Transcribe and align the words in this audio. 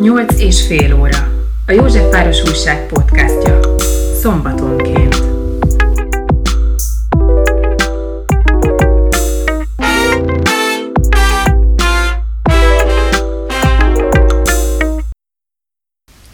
8 0.00 0.40
és 0.40 0.66
fél 0.66 0.94
óra. 0.94 1.32
A 1.66 1.72
Józsefváros 1.72 2.42
Újság 2.42 2.86
podcastja. 2.86 3.60
Szombatonként. 4.20 5.14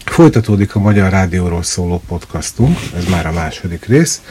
Folytatódik 0.05 0.75
a 0.75 0.79
Magyar 0.79 1.11
Rádióról 1.11 1.63
szóló 1.63 2.03
podcastunk, 2.09 2.79
ez 2.97 3.05
már 3.05 3.27
a 3.27 3.33
második 3.33 3.85
rész. 3.85 4.23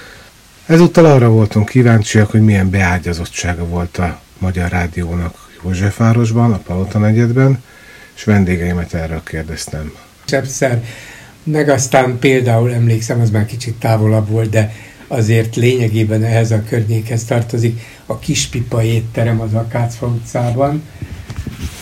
Ezúttal 0.66 1.06
arra 1.06 1.30
voltunk 1.30 1.70
kíváncsiak, 1.70 2.32
hogy 2.32 2.42
milyen 2.42 2.70
beágyazottsága 2.70 3.66
volt 3.66 3.98
a 3.98 4.20
Magyar 4.38 4.70
Rádiónak 4.70 5.50
Józsefvárosban, 5.64 6.54
a 6.54 6.58
Palota 6.58 7.00
negyedben, 7.00 7.64
és 8.16 8.24
vendégeimet 8.24 8.94
erről 8.94 9.24
kérdeztem. 9.24 9.94
Többször, 10.26 10.82
meg 11.44 11.70
aztán 11.70 12.20
például 12.20 12.74
emlékszem, 12.74 13.20
az 13.20 13.30
már 13.30 13.46
kicsit 13.46 13.74
távolabb 13.74 14.30
volt, 14.30 14.50
de 14.50 14.74
azért 15.08 15.56
lényegében 15.56 16.24
ehhez 16.24 16.52
a 16.52 16.64
környékhez 16.64 17.24
tartozik 17.24 17.82
a 18.06 18.20
Kispipa 18.20 18.84
étterem 18.84 19.42
az 19.42 19.54
Akácfa 19.54 20.08
utcában, 20.08 20.84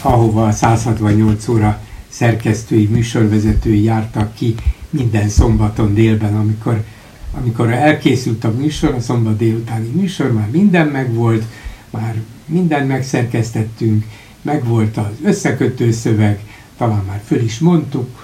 ahova 0.02 0.48
a 0.48 0.52
168 0.52 1.48
óra 1.48 1.80
szerkesztői, 2.10 2.86
műsorvezetői 2.86 3.84
jártak 3.84 4.36
ki 4.36 4.56
minden 4.90 5.30
szombaton 5.30 5.94
délben, 5.94 6.36
amikor, 6.36 6.84
amikor 7.32 7.72
elkészült 7.72 8.44
a 8.44 8.52
műsor, 8.52 8.94
a 8.94 9.00
szombat 9.00 9.38
délutáni 9.38 9.88
műsor, 9.88 10.34
már 10.34 10.50
minden 10.52 10.88
megvolt, 10.88 11.44
már 11.90 12.16
mindent 12.46 12.88
megszerkesztettünk, 12.88 14.06
megvolt 14.44 14.98
az 14.98 15.14
összekötő 15.24 15.92
szöveg, 15.92 16.40
talán 16.78 17.04
már 17.08 17.22
föl 17.26 17.42
is 17.42 17.60
mondtuk, 17.60 18.24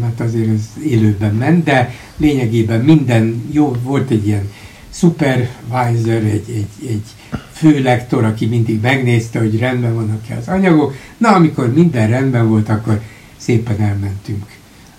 mert 0.00 0.20
azért 0.20 0.48
ez 0.48 0.82
élőben 0.84 1.34
ment, 1.34 1.64
de 1.64 1.94
lényegében 2.16 2.80
minden 2.80 3.42
jó, 3.50 3.76
volt 3.82 4.10
egy 4.10 4.26
ilyen 4.26 4.50
supervisor, 4.90 6.24
egy, 6.24 6.48
egy, 6.48 6.88
egy 6.88 7.04
főlektor, 7.52 8.24
aki 8.24 8.46
mindig 8.46 8.80
megnézte, 8.80 9.38
hogy 9.38 9.58
rendben 9.58 9.94
vannak-e 9.94 10.36
az 10.36 10.48
anyagok. 10.48 10.94
Na, 11.16 11.28
amikor 11.28 11.72
minden 11.72 12.08
rendben 12.08 12.48
volt, 12.48 12.68
akkor 12.68 13.00
szépen 13.36 13.80
elmentünk 13.80 14.46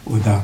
oda 0.04 0.44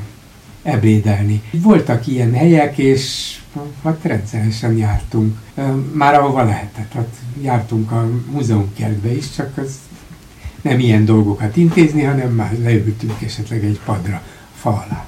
ebédelni. 0.64 1.42
Voltak 1.52 2.08
ilyen 2.08 2.34
helyek, 2.34 2.78
és 2.78 3.36
hát 3.84 4.00
rendszeresen 4.02 4.78
jártunk, 4.78 5.38
már 5.92 6.14
ahova 6.14 6.44
lehetett. 6.44 6.92
Hát 6.94 7.16
jártunk 7.42 7.92
a 7.92 8.10
múzeumkertbe 8.32 9.16
is, 9.16 9.32
csak 9.36 9.58
az 9.58 9.80
nem 10.66 10.80
ilyen 10.80 11.06
dolgokat 11.06 11.58
intézni, 11.58 12.04
hanem 12.04 12.32
már 12.32 12.58
leültünk 12.64 13.22
esetleg 13.22 13.64
egy 13.64 13.80
padra, 13.86 14.22
fa 14.56 14.70
alá. 14.70 15.06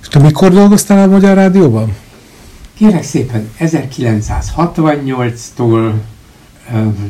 És 0.00 0.08
te 0.08 0.18
mikor 0.18 0.52
dolgoztál 0.52 1.08
a 1.08 1.12
Magyar 1.12 1.34
Rádióban? 1.34 1.96
Kérek 2.74 3.02
szépen, 3.02 3.48
1968-tól 3.60 5.92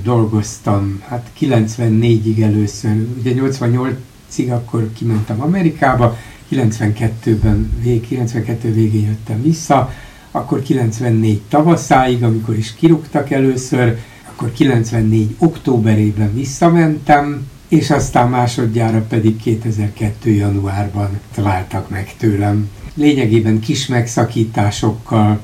dolgoztam, 0.02 1.02
hát 1.08 1.26
94-ig 1.40 2.42
először, 2.42 3.06
ugye 3.18 3.32
88-ig 3.34 4.50
akkor 4.50 4.92
kimentem 4.92 5.42
Amerikába, 5.42 6.16
92-ben, 6.50 7.72
vég, 7.82 8.06
92 8.06 8.72
végén 8.72 9.06
jöttem 9.06 9.42
vissza, 9.42 9.92
akkor 10.30 10.62
94 10.62 11.40
tavaszáig, 11.48 12.22
amikor 12.22 12.56
is 12.56 12.74
kirúgtak 12.74 13.30
először, 13.30 13.98
akkor 14.32 14.52
94 14.52 15.34
októberében 15.38 16.34
visszamentem, 16.34 17.46
és 17.68 17.90
aztán 17.90 18.28
másodjára 18.28 19.04
pedig 19.08 19.36
2002. 19.36 20.24
januárban 20.24 21.20
találtak 21.34 21.90
meg 21.90 22.14
tőlem. 22.18 22.70
Lényegében 22.94 23.60
kis 23.60 23.86
megszakításokkal 23.86 25.40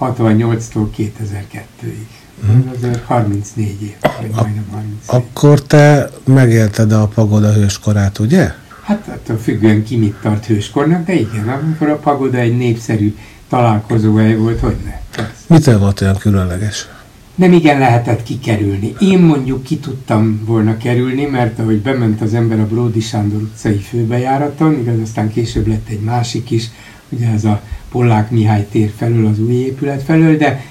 68-tól 0.00 0.86
2002-ig. 0.96 2.06
Mm. 2.46 2.68
Azért 2.74 3.04
34 3.04 3.82
év, 3.82 3.94
vagy 4.00 4.30
majdnem 4.30 4.66
34. 4.70 4.98
Akkor 5.06 5.62
te 5.62 6.10
megélted 6.24 6.92
a 6.92 7.06
pagoda 7.06 7.52
hőskorát, 7.52 8.18
ugye? 8.18 8.52
Hát 8.82 9.08
attól 9.08 9.36
függően 9.36 9.84
ki 9.84 9.96
mit 9.96 10.14
tart 10.22 10.46
hőskornak, 10.46 11.06
de 11.06 11.14
igen, 11.14 11.48
amikor 11.48 11.88
a 11.88 11.96
pagoda 11.96 12.38
egy 12.38 12.56
népszerű 12.56 13.16
találkozóhely 13.48 14.36
volt, 14.36 14.60
hogy 14.60 14.76
ne. 14.84 15.00
Mitől 15.46 15.78
volt 15.78 16.00
olyan 16.00 16.16
különleges? 16.16 16.88
Nem 17.36 17.52
igen 17.52 17.78
lehetett 17.78 18.22
kikerülni. 18.22 18.94
Én 19.00 19.18
mondjuk 19.18 19.62
ki 19.62 19.76
tudtam 19.76 20.42
volna 20.44 20.76
kerülni, 20.76 21.24
mert 21.24 21.58
ahogy 21.58 21.80
bement 21.80 22.20
az 22.20 22.34
ember 22.34 22.60
a 22.60 22.66
Bródi 22.66 23.00
Sándor 23.00 23.42
utcai 23.42 23.78
főbejáraton, 23.78 24.78
igaz, 24.78 25.00
aztán 25.02 25.32
később 25.32 25.66
lett 25.66 25.88
egy 25.88 26.00
másik 26.00 26.50
is, 26.50 26.70
ugye 27.08 27.30
ez 27.30 27.44
a 27.44 27.62
Pollák 27.90 28.30
Mihály 28.30 28.66
tér 28.70 28.92
felől, 28.96 29.26
az 29.26 29.40
új 29.40 29.52
épület 29.52 30.02
felől, 30.02 30.36
de 30.36 30.64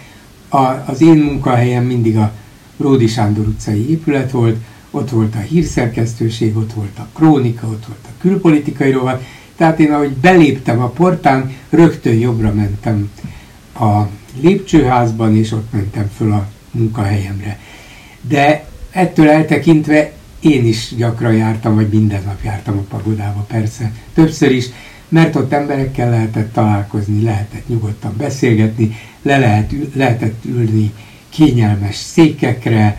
a, 0.50 0.64
az 0.86 1.02
én 1.02 1.18
munkahelyem 1.18 1.84
mindig 1.84 2.18
a 2.18 2.32
Bródi 2.78 3.08
Sándor 3.08 3.48
utcai 3.48 3.90
épület 3.90 4.32
volt, 4.32 4.58
ott 4.92 5.10
volt 5.10 5.36
a 5.36 5.40
hírszerkesztőség, 5.40 6.58
ott 6.58 6.74
volt 6.74 6.98
a 7.00 7.08
krónika, 7.14 7.68
ott 7.68 7.86
volt 7.86 8.06
a 8.06 8.22
külpolitikai 8.22 8.92
rovat, 8.92 9.24
tehát 9.56 9.80
én 9.80 9.92
ahogy 9.92 10.12
beléptem 10.12 10.80
a 10.80 10.90
portán, 10.90 11.52
rögtön 11.70 12.20
jobbra 12.20 12.54
mentem 12.54 13.10
a 13.80 14.02
lépcsőházban, 14.42 15.36
és 15.36 15.52
ott 15.52 15.72
mentem 15.72 16.12
föl 16.18 16.32
a 16.32 16.48
munkahelyemre. 16.76 17.60
De 18.22 18.66
ettől 18.92 19.30
eltekintve 19.30 20.12
én 20.40 20.66
is 20.66 20.94
gyakran 20.98 21.34
jártam, 21.34 21.76
vagy 21.76 21.90
minden 21.90 22.22
nap 22.26 22.44
jártam 22.44 22.78
a 22.78 22.82
pagodába, 22.82 23.46
persze, 23.48 23.92
többször 24.14 24.52
is, 24.52 24.66
mert 25.10 25.36
ott 25.36 25.54
emberekkel 25.54 26.10
lehetett 26.10 26.54
találkozni, 26.54 27.24
lehetett 27.24 27.68
nyugodtan 27.68 28.14
beszélgetni, 28.18 28.96
le 29.22 29.38
lehet, 29.38 29.74
lehetett 29.94 30.46
ülni 30.46 30.92
kényelmes 31.30 31.96
székekre, 31.96 32.98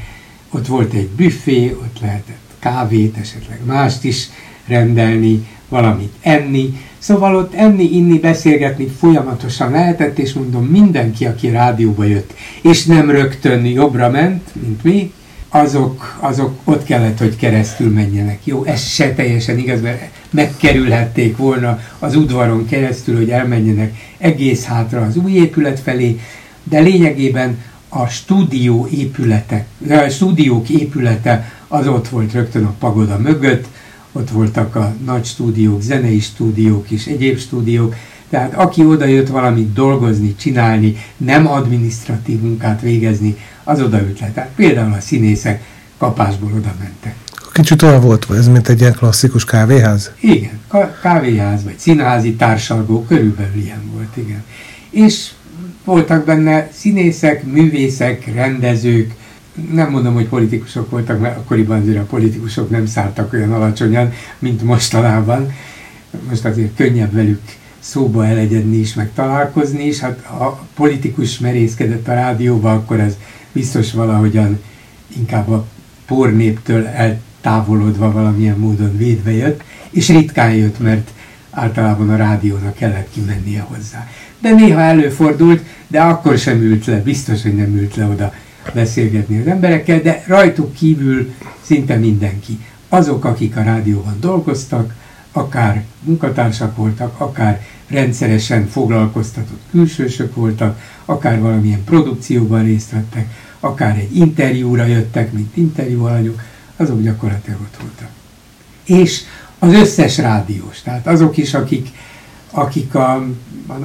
ott 0.51 0.67
volt 0.67 0.93
egy 0.93 1.09
büfé, 1.09 1.71
ott 1.71 2.01
lehetett 2.01 2.47
kávét, 2.59 3.17
esetleg 3.17 3.59
mást 3.65 4.05
is 4.05 4.29
rendelni, 4.67 5.47
valamit 5.69 6.13
enni. 6.21 6.81
Szóval 6.99 7.37
ott 7.37 7.55
enni, 7.55 7.97
inni, 7.97 8.19
beszélgetni 8.19 8.87
folyamatosan 8.87 9.71
lehetett, 9.71 10.19
és 10.19 10.33
mondom, 10.33 10.65
mindenki, 10.65 11.27
aki 11.27 11.49
rádióba 11.49 12.05
jött, 12.05 12.35
és 12.63 12.85
nem 12.85 13.11
rögtön 13.11 13.65
jobbra 13.65 14.11
ment, 14.11 14.43
mint 14.63 14.85
mi, 14.85 15.13
azok, 15.49 16.17
azok 16.21 16.59
ott 16.65 16.85
kellett, 16.85 17.19
hogy 17.19 17.37
keresztül 17.37 17.93
menjenek. 17.93 18.39
Jó, 18.45 18.65
ez 18.65 18.87
se 18.87 19.15
teljesen 19.15 19.59
igaz, 19.59 19.81
mert 19.81 20.11
megkerülhették 20.31 21.37
volna 21.37 21.81
az 21.99 22.17
udvaron 22.17 22.67
keresztül, 22.67 23.17
hogy 23.17 23.31
elmenjenek 23.31 23.95
egész 24.19 24.65
hátra 24.65 25.03
az 25.03 25.17
új 25.17 25.33
épület 25.33 25.81
felé, 25.81 26.21
de 26.65 26.79
lényegében 26.79 27.59
a 27.89 28.07
stúdió 28.07 28.89
épületek, 28.91 29.67
a 29.89 30.09
stúdiók 30.09 30.69
épülete 30.69 31.53
az 31.69 31.87
ott 31.87 32.09
volt 32.09 32.33
rögtön 32.33 32.65
a 32.65 32.75
pagoda 32.79 33.19
mögött, 33.19 33.67
ott 34.17 34.31
voltak 34.31 34.75
a 34.77 34.95
nagy 35.05 35.25
stúdiók, 35.25 35.81
zenei 35.81 36.21
stúdiók 36.21 36.91
és 36.91 37.07
egyéb 37.07 37.39
stúdiók, 37.39 37.95
tehát 38.31 38.55
aki 38.55 38.85
oda 38.85 39.05
jött 39.05 39.29
valamit 39.29 39.73
dolgozni, 39.73 40.35
csinálni, 40.35 40.97
nem 41.17 41.47
adminisztratív 41.47 42.41
munkát 42.41 42.81
végezni, 42.81 43.37
az 43.65 43.81
odaült 43.81 44.21
le. 44.21 44.31
Tehát 44.31 44.51
például 44.57 44.93
a 44.93 45.01
színészek 45.01 45.63
kapásból 45.99 46.51
oda 46.57 46.75
mentek. 46.79 47.15
Kicsit 47.53 47.83
olyan 47.83 48.01
volt, 48.01 48.27
ez 48.31 48.49
mint 48.49 48.69
egy 48.69 48.81
ilyen 48.81 48.93
klasszikus 48.93 49.45
kávéház? 49.45 50.11
Igen, 50.21 50.61
kávéház 51.03 51.65
vagy 51.65 51.79
színházi 51.79 52.35
társalgó, 52.35 53.05
körülbelül 53.05 53.63
ilyen 53.63 53.91
volt, 53.93 54.17
igen. 54.17 54.45
És 54.91 55.31
voltak 55.85 56.25
benne 56.25 56.69
színészek, 56.73 57.45
művészek, 57.45 58.35
rendezők, 58.35 59.15
nem 59.73 59.91
mondom, 59.91 60.15
hogy 60.15 60.29
politikusok 60.29 60.91
voltak, 60.91 61.21
mert 61.21 61.37
akkoriban 61.37 61.81
azért 61.81 61.99
a 61.99 62.03
politikusok 62.03 62.71
nem 62.71 62.87
szálltak 62.87 63.33
olyan 63.33 63.53
alacsonyan, 63.53 64.13
mint 64.39 64.63
mostanában. 64.63 65.53
Most 66.29 66.45
azért 66.45 66.77
könnyebb 66.77 67.13
velük 67.13 67.41
szóba 67.79 68.27
elegyedni 68.27 68.77
is, 68.77 68.95
meg 68.95 69.11
találkozni 69.15 69.87
is. 69.87 70.01
Hát 70.01 70.21
ha 70.23 70.67
politikus 70.75 71.39
merészkedett 71.39 72.09
a 72.09 72.15
rádióba, 72.15 72.73
akkor 72.73 73.01
ez 73.01 73.17
biztos 73.53 73.93
valahogyan 73.93 74.61
inkább 75.17 75.49
a 75.49 75.67
pornéptől 76.07 76.87
eltávolodva 76.87 78.13
valamilyen 78.13 78.59
módon 78.59 78.97
védve 78.97 79.33
jött, 79.33 79.63
és 79.91 80.09
ritkán 80.09 80.55
jött, 80.55 80.79
mert 80.79 81.11
általában 81.51 82.11
a 82.11 82.17
rádiónak 82.17 82.75
kellett 82.75 83.09
kimennie 83.13 83.61
hozzá. 83.61 84.09
De 84.39 84.51
néha 84.51 84.81
előfordult, 84.81 85.63
de 85.87 86.01
akkor 86.01 86.39
sem 86.39 86.61
ült 86.61 86.85
le, 86.85 87.01
biztos, 87.03 87.43
hogy 87.43 87.55
nem 87.55 87.77
ült 87.77 87.97
le 87.97 88.05
oda 88.07 88.33
beszélgetni 88.75 89.41
az 89.41 89.47
emberekkel, 89.47 90.01
de 90.01 90.25
rajtuk 90.27 90.75
kívül 90.75 91.33
szinte 91.63 91.97
mindenki. 91.97 92.59
Azok, 92.89 93.25
akik 93.25 93.57
a 93.57 93.63
rádióban 93.63 94.17
dolgoztak, 94.21 94.95
akár 95.33 95.85
munkatársak 96.03 96.77
voltak, 96.77 97.21
akár 97.21 97.67
rendszeresen 97.87 98.67
foglalkoztatott 98.67 99.61
külsősök 99.71 100.35
voltak, 100.35 100.81
akár 101.05 101.41
valamilyen 101.41 101.85
produkcióban 101.85 102.65
részt 102.65 102.91
vettek, 102.91 103.35
akár 103.61 103.97
egy 103.97 104.17
interjúra 104.17 104.85
jöttek, 104.85 105.33
mint 105.33 105.57
interjúalanyok, 105.57 106.43
azok 106.77 107.03
gyakorlatilag 107.03 107.61
ott 107.61 107.77
voltak. 107.81 108.09
És 108.85 109.23
Az 109.59 109.73
összes 109.73 110.19
rádiós, 110.19 110.83
tehát 110.83 111.07
azok 111.07 111.37
is, 111.37 111.55
akik, 111.55 111.89
akik 112.51 112.95
a, 112.95 113.27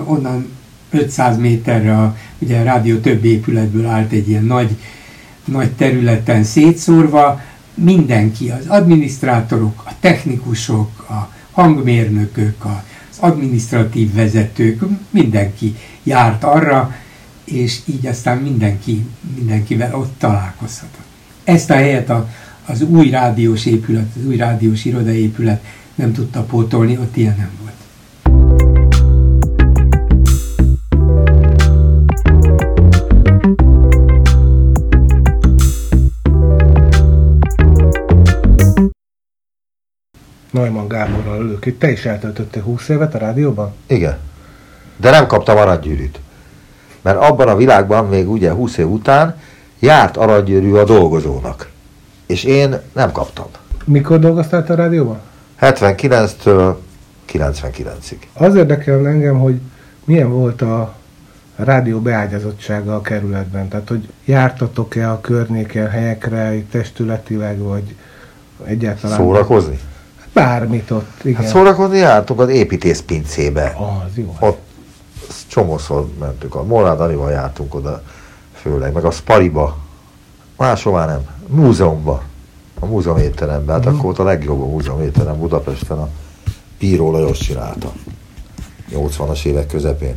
onnan 0.06 0.50
500 0.92 1.38
méterre, 1.38 1.98
a, 1.98 2.18
ugye 2.40 2.60
a 2.60 2.64
rádió 2.64 2.98
több 2.98 3.24
épületből 3.24 3.86
állt 3.86 4.12
egy 4.12 4.30
ilyen 4.30 4.44
nagy, 4.44 4.78
nagy 5.46 5.72
területen 5.72 6.44
szétszórva, 6.44 7.42
mindenki, 7.74 8.50
az 8.50 8.66
adminisztrátorok, 8.68 9.84
a 9.86 9.92
technikusok, 10.00 11.10
a 11.10 11.32
hangmérnökök, 11.52 12.66
az 12.66 13.18
adminisztratív 13.20 14.14
vezetők, 14.14 14.82
mindenki 15.10 15.76
járt 16.04 16.44
arra, 16.44 16.96
és 17.44 17.80
így 17.86 18.06
aztán 18.06 18.38
mindenki, 18.38 19.06
mindenkivel 19.36 19.96
ott 19.96 20.14
találkozhatott. 20.18 21.06
Ezt 21.44 21.70
a 21.70 21.74
helyet 21.74 22.10
a, 22.10 22.30
az 22.66 22.82
új 22.82 23.10
rádiós 23.10 23.66
épület, 23.66 24.08
az 24.16 24.26
új 24.26 24.36
rádiós 24.36 24.86
irodaépület 24.86 25.64
nem 25.96 26.14
tudta 26.14 26.42
pótolni, 26.42 26.98
ott 26.98 27.18
ilyen 27.18 27.36
nem 27.38 27.50
Neumann 40.52 40.88
Gáborral 40.88 41.42
ülök 41.42 41.66
itt. 41.66 41.80
Te 41.80 41.92
is 41.92 42.06
eltöltöttél 42.06 42.64
20 42.64 42.90
évet 42.90 43.16
a 43.16 43.18
rádióban? 43.18 43.74
Igen. 43.88 44.18
De 44.98 45.10
nem 45.10 45.28
kaptam 45.28 45.58
aranygyűrűt. 45.58 46.20
Mert 47.02 47.18
abban 47.18 47.48
a 47.48 47.56
világban 47.56 48.08
még 48.08 48.30
ugye 48.30 48.52
20 48.52 48.78
év 48.78 48.90
után 48.90 49.38
járt 49.80 50.18
aranygyűrű 50.18 50.74
a 50.74 50.84
dolgozónak. 50.84 51.70
És 52.26 52.44
én 52.44 52.80
nem 52.94 53.12
kaptam. 53.12 53.46
Mikor 53.86 54.20
dolgoztál 54.20 54.66
a 54.68 54.74
rádióban? 54.74 55.20
79-től 55.62 56.76
99-ig. 57.32 58.18
Az 58.34 58.56
érdekel 58.56 59.08
engem, 59.08 59.40
hogy 59.40 59.60
milyen 60.04 60.30
volt 60.30 60.62
a 60.62 60.96
rádió 61.56 62.00
beágyazottsága 62.00 62.96
a 62.96 63.02
kerületben. 63.02 63.68
Tehát, 63.68 63.90
hogy 63.90 64.10
jártatok-e 64.26 65.12
a 65.12 65.22
környéken 65.22 65.90
helyekre, 65.90 66.54
testületileg, 66.72 67.60
vagy 67.60 67.96
egyáltalán... 68.64 69.18
Szórakozni? 69.18 69.80
Bármit 70.34 70.92
ott, 70.92 71.24
igen. 71.24 71.42
Hát 71.42 71.48
szórakozni 71.50 71.98
jártunk 71.98 72.40
az 72.40 72.50
építészpincébe. 72.50 73.64
Az 74.08 74.18
jó. 74.18 74.36
Ott 74.40 74.60
csomószor 75.48 76.08
mentünk. 76.20 76.56
A 76.56 76.64
Molnár 76.64 76.98
Danival 76.98 77.32
jártunk 77.32 77.76
oda 77.76 78.02
főleg, 78.54 78.94
meg 78.94 79.06
a 79.06 79.12
Spariba. 79.12 79.78
Máshová 80.58 81.06
nem. 81.06 81.20
Múzeumba. 81.48 82.22
A 82.80 82.86
múzeum 82.86 83.18
étteremben. 83.18 83.76
Hát 83.76 83.86
Mhm. 83.86 83.96
akkor 84.00 84.10
ott 84.10 84.20
a 84.20 84.24
legjobb 84.24 84.62
a 84.62 84.66
múzeum 84.66 85.02
étterem 85.02 85.38
Budapesten 85.40 85.98
a 85.98 86.08
Píró 86.78 87.12
Lajos 87.12 87.38
csinálta. 87.38 87.92
80-as 88.92 89.46
évek 89.46 89.68
közepén. 89.68 90.16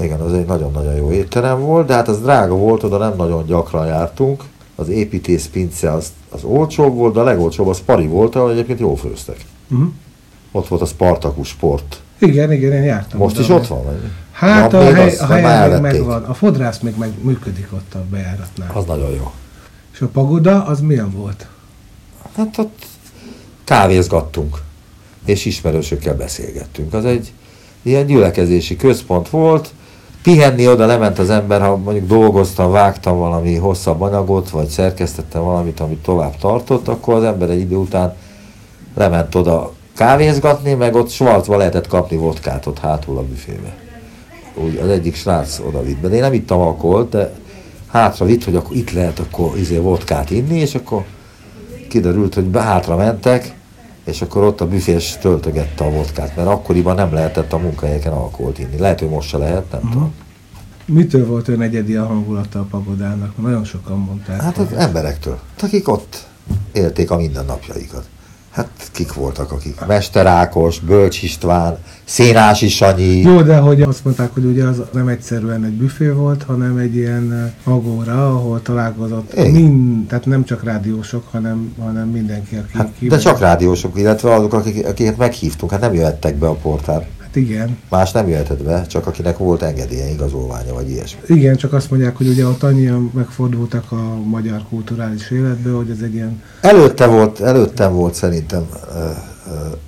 Igen, 0.00 0.20
az 0.20 0.32
egy 0.32 0.46
nagyon-nagyon 0.46 0.94
jó 0.94 1.10
étterem 1.12 1.60
volt, 1.60 1.86
de 1.86 1.94
hát 1.94 2.08
az 2.08 2.20
drága 2.20 2.54
volt, 2.54 2.82
oda 2.82 2.96
nem 2.98 3.12
nagyon 3.16 3.46
gyakran 3.46 3.86
jártunk. 3.86 4.44
Az 4.80 4.88
építész 4.88 5.46
pince 5.46 5.92
az, 5.92 6.12
az 6.28 6.44
olcsóbb 6.44 6.94
volt, 6.94 7.14
de 7.14 7.20
a 7.20 7.24
legolcsóbb 7.24 7.66
az 7.66 7.76
Spari 7.76 8.06
volt, 8.06 8.34
ahol 8.34 8.50
egyébként 8.50 8.80
jól 8.80 8.96
főztek. 8.96 9.44
Uh-huh. 9.70 9.88
Ott 10.52 10.68
volt 10.68 10.82
a 10.82 10.86
Spartakus 10.86 11.48
sport. 11.48 12.00
Igen, 12.18 12.52
igen, 12.52 12.72
én 12.72 12.82
jártam. 12.82 13.18
Most 13.18 13.34
oda. 13.34 13.44
is 13.44 13.48
ott 13.48 13.66
van? 13.66 13.84
Vagy? 13.84 14.00
Hát 14.32 14.72
Van 14.72 14.86
a, 14.86 14.92
hely, 14.94 15.16
a 15.16 15.26
helyen 15.26 15.70
még 15.70 15.80
megvan. 15.80 16.22
A 16.22 16.34
fodrász 16.34 16.78
még 16.78 16.94
meg 16.96 17.12
működik 17.22 17.68
ott 17.72 17.94
a 17.94 18.04
bejáratnál. 18.10 18.70
Az 18.74 18.84
nagyon 18.84 19.10
jó. 19.10 19.32
És 19.92 20.00
a 20.00 20.06
pagoda, 20.06 20.64
az 20.64 20.80
milyen 20.80 21.10
volt? 21.10 21.46
Hát 22.36 22.58
ott 22.58 22.86
kávézgattunk, 23.64 24.56
és 25.24 25.44
ismerősökkel 25.44 26.14
beszélgettünk. 26.14 26.94
Az 26.94 27.04
egy 27.04 27.32
ilyen 27.82 28.06
gyülekezési 28.06 28.76
központ 28.76 29.28
volt, 29.28 29.72
pihenni 30.22 30.68
oda 30.68 30.86
lement 30.86 31.18
az 31.18 31.30
ember, 31.30 31.60
ha 31.60 31.76
mondjuk 31.76 32.06
dolgoztam, 32.06 32.70
vágtam 32.70 33.18
valami 33.18 33.56
hosszabb 33.56 34.00
anyagot, 34.00 34.50
vagy 34.50 34.68
szerkesztettem 34.68 35.42
valamit, 35.42 35.80
amit 35.80 36.02
tovább 36.02 36.36
tartott, 36.36 36.88
akkor 36.88 37.14
az 37.14 37.24
ember 37.24 37.50
egy 37.50 37.60
idő 37.60 37.76
után 37.76 38.16
lement 38.94 39.34
oda 39.34 39.72
kávézgatni, 39.96 40.74
meg 40.74 40.94
ott 40.94 41.10
Schwarzba 41.10 41.56
lehetett 41.56 41.86
kapni 41.86 42.16
vodkát 42.16 42.66
ott 42.66 42.78
hátul 42.78 43.18
a 43.18 43.22
büfébe. 43.22 43.76
Úgy 44.54 44.80
az 44.82 44.88
egyik 44.88 45.14
srác 45.14 45.58
oda 45.58 45.82
vitt. 45.82 46.00
De 46.00 46.08
én 46.08 46.20
nem 46.20 46.32
ittam 46.32 46.60
alkoholt, 46.60 47.08
de 47.08 47.32
hátra 47.86 48.26
vitt, 48.26 48.44
hogy 48.44 48.56
akkor 48.56 48.76
itt 48.76 48.92
lehet 48.92 49.18
akkor 49.18 49.58
izé 49.58 49.78
vodkát 49.78 50.30
inni, 50.30 50.58
és 50.58 50.74
akkor 50.74 51.04
kiderült, 51.88 52.34
hogy 52.34 52.48
hátra 52.52 52.96
mentek, 52.96 53.54
és 54.04 54.22
akkor 54.22 54.42
ott 54.42 54.60
a 54.60 54.68
büfés 54.68 55.16
töltögette 55.20 55.84
a 55.84 55.90
vodkát, 55.90 56.36
mert 56.36 56.48
akkoriban 56.48 56.94
nem 56.94 57.12
lehetett 57.12 57.52
a 57.52 57.58
munkahelyeken 57.58 58.12
alkoholt 58.12 58.58
inni. 58.58 58.78
Lehet, 58.78 58.98
hogy 59.00 59.08
most 59.08 59.28
se 59.28 59.38
lehet, 59.38 59.70
nem 59.70 59.80
uh-huh. 59.80 59.92
tudom. 59.92 60.14
Mitől 60.84 61.26
volt 61.26 61.48
ön 61.48 61.60
egyedi 61.60 61.96
a 61.96 62.06
hangulata 62.06 62.60
a 62.60 62.66
pagodának? 62.70 63.36
Nagyon 63.36 63.64
sokan 63.64 63.98
mondták. 63.98 64.40
Hát 64.40 64.58
az 64.58 64.68
hogy- 64.68 64.78
emberektől, 64.78 65.38
akik 65.60 65.88
ott 65.88 66.26
élték 66.72 67.10
a 67.10 67.16
mindennapjaikat. 67.16 68.08
Hát 68.50 68.68
kik 68.92 69.12
voltak, 69.12 69.52
akik? 69.52 69.86
Mester 69.86 70.26
Ákos, 70.26 70.80
Bölcs 70.80 71.22
István, 71.22 71.78
Szénási 72.04 72.68
Sanyi. 72.68 73.20
Jó, 73.20 73.42
de 73.42 73.56
hogy 73.56 73.82
azt 73.82 74.04
mondták, 74.04 74.34
hogy 74.34 74.44
ugye 74.44 74.64
az 74.64 74.82
nem 74.92 75.08
egyszerűen 75.08 75.64
egy 75.64 75.72
büfé 75.72 76.08
volt, 76.08 76.42
hanem 76.42 76.76
egy 76.76 76.96
ilyen 76.96 77.32
eh, 77.32 77.74
agóra, 77.74 78.28
ahol 78.28 78.62
találkozott 78.62 79.32
Igen. 79.32 79.50
mind, 79.50 80.06
tehát 80.06 80.26
nem 80.26 80.44
csak 80.44 80.64
rádiósok, 80.64 81.24
hanem, 81.30 81.74
hanem 81.80 82.08
mindenki, 82.08 82.56
aki 82.56 82.76
Hát, 82.76 82.92
de 83.00 83.18
csak 83.18 83.38
rádiósok, 83.38 83.98
illetve 83.98 84.34
azok, 84.34 84.52
akik, 84.52 84.86
akiket 84.86 85.16
meghívtunk, 85.16 85.70
hát 85.70 85.80
nem 85.80 85.94
jöhettek 85.94 86.36
be 86.36 86.46
a 86.46 86.54
portár. 86.54 87.06
Hát 87.30 87.42
igen. 87.42 87.78
Más 87.88 88.12
nem 88.12 88.28
jöhetett 88.28 88.62
be, 88.62 88.86
csak 88.86 89.06
akinek 89.06 89.38
volt 89.38 89.62
engedélye, 89.62 90.10
igazolványa, 90.10 90.74
vagy 90.74 90.90
ilyesmi. 90.90 91.20
Igen, 91.26 91.56
csak 91.56 91.72
azt 91.72 91.90
mondják, 91.90 92.16
hogy 92.16 92.28
ugye 92.28 92.46
ott 92.46 92.62
annyian 92.62 93.10
megfordultak 93.14 93.92
a 93.92 94.16
magyar 94.24 94.62
kulturális 94.68 95.30
életbe, 95.30 95.70
hogy 95.70 95.90
ez 95.90 96.02
egy 96.02 96.14
ilyen 96.14 96.42
Előtte 96.60 97.06
volt, 97.06 97.40
előttem 97.40 97.92
volt 97.92 98.14
szerintem 98.14 98.66
ö, 98.94 98.98
ö, 98.98 99.10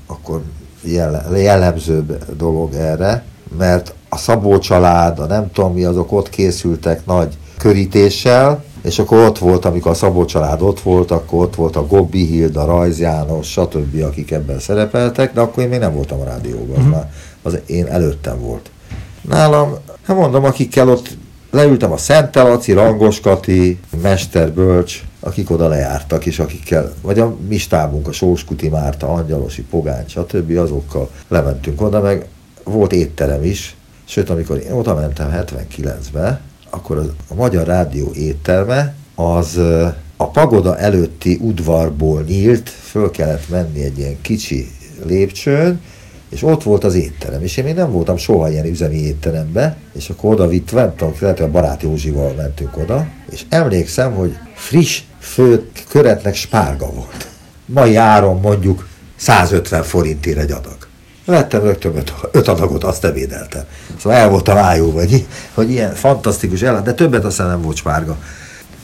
akkor 0.06 0.42
jelle, 0.84 1.38
jellemzőbb 1.38 2.36
dolog 2.36 2.74
erre, 2.74 3.24
mert 3.58 3.94
a 4.08 4.16
Szabó 4.16 4.58
család, 4.58 5.18
a 5.18 5.26
nem 5.26 5.50
tudom 5.52 5.72
mi, 5.72 5.84
azok 5.84 6.12
ott 6.12 6.28
készültek 6.28 7.06
nagy 7.06 7.38
körítéssel, 7.58 8.64
és 8.82 8.98
akkor 8.98 9.18
ott 9.18 9.38
volt, 9.38 9.64
amikor 9.64 9.90
a 9.90 9.94
Szabó 9.94 10.24
család 10.24 10.62
ott 10.62 10.80
volt, 10.80 11.10
akkor 11.10 11.44
ott 11.44 11.54
volt 11.54 11.76
a 11.76 11.86
Gobbi 11.86 12.26
Hilda, 12.26 12.64
Rajz 12.64 12.99
János, 12.99 13.50
stb., 13.50 14.02
akik 14.02 14.30
ebben 14.30 14.58
szerepeltek, 14.58 15.32
de 15.34 15.40
akkor 15.40 15.62
én 15.62 15.68
még 15.68 15.78
nem 15.78 15.94
voltam 15.94 16.20
a 16.20 16.25
rádióban, 16.25 16.84
már 16.84 17.11
az 17.42 17.58
én 17.66 17.87
előttem 17.87 18.40
volt. 18.40 18.70
Nálam, 19.20 19.75
hát 20.02 20.16
mondom, 20.16 20.44
akikkel 20.44 20.88
ott 20.88 21.16
leültem 21.50 21.92
a 21.92 21.96
Szentel 21.96 22.49
Laci, 22.49 22.72
Rangos 22.72 23.20
Kati, 23.20 23.78
Mester 24.02 24.52
Bölcs, 24.52 25.02
akik 25.20 25.50
oda 25.50 25.68
lejártak, 25.68 26.26
és 26.26 26.38
akikkel, 26.38 26.92
vagy 27.02 27.18
a 27.18 27.37
mi 27.49 27.56
stábunk, 27.56 28.08
a 28.08 28.12
Sóskuti 28.12 28.68
Márta, 28.68 29.08
Angyalosi, 29.08 29.62
Pogány, 29.62 30.04
stb. 30.06 30.58
azokkal 30.58 31.11
lementünk 31.28 31.80
oda, 31.80 32.00
meg 32.00 32.26
volt 32.64 32.92
étterem 32.92 33.44
is, 33.44 33.76
sőt, 34.04 34.30
amikor 34.30 34.58
én 34.58 34.72
oda 34.72 34.94
mentem 34.94 35.44
79-be, 35.49 36.40
akkor 36.70 37.12
a 37.28 37.34
Magyar 37.34 37.66
Rádió 37.66 38.12
étterme 38.14 38.94
az 39.14 39.56
ö, 39.56 39.87
a 40.16 40.30
pagoda 40.30 40.78
előtti 40.78 41.38
udvarból 41.40 42.22
nyílt, 42.22 42.68
föl 42.68 43.11
kellett 43.11 43.49
menni 43.49 43.82
egy 43.82 43.99
ilyen 43.99 44.20
kicsi 44.20 44.70
lépcsőn, 45.04 45.80
és 46.32 46.42
ott 46.42 46.62
volt 46.62 46.84
az 46.84 46.94
étterem, 46.94 47.42
és 47.42 47.56
én 47.56 47.64
még 47.64 47.74
nem 47.74 47.90
voltam 47.90 48.16
soha 48.16 48.50
ilyen 48.50 48.66
üzemi 48.66 48.96
étterembe, 48.96 49.76
és 49.92 50.08
akkor 50.08 50.32
oda 50.32 50.46
vitt, 50.46 50.66
tudom, 50.66 51.14
lehet, 51.20 51.40
a 51.40 51.50
barát 51.50 51.82
Józsival 51.82 52.32
mentünk 52.36 52.76
oda, 52.76 53.06
és 53.30 53.44
emlékszem, 53.48 54.12
hogy 54.12 54.36
friss 54.54 55.02
főtt 55.20 55.84
köretnek 55.88 56.34
spárga 56.34 56.90
volt. 56.92 57.28
Mai 57.66 57.96
áron 57.96 58.40
mondjuk 58.40 58.88
150 59.16 59.82
forintért 59.82 60.38
egy 60.38 60.50
adag. 60.50 60.76
Vettem 61.24 61.62
rögtön 61.62 61.96
öt, 61.96 62.12
öt 62.32 62.48
adagot, 62.48 62.84
azt 62.84 63.04
ebédeltem. 63.04 63.64
Szóval 64.00 64.18
el 64.18 64.28
voltam 64.28 64.56
ájulva, 64.56 64.98
hogy, 64.98 65.26
hogy 65.54 65.70
ilyen 65.70 65.94
fantasztikus 65.94 66.62
ellát, 66.62 66.84
de 66.84 66.94
többet 66.94 67.24
aztán 67.24 67.46
nem 67.48 67.62
volt 67.62 67.76
spárga. 67.76 68.16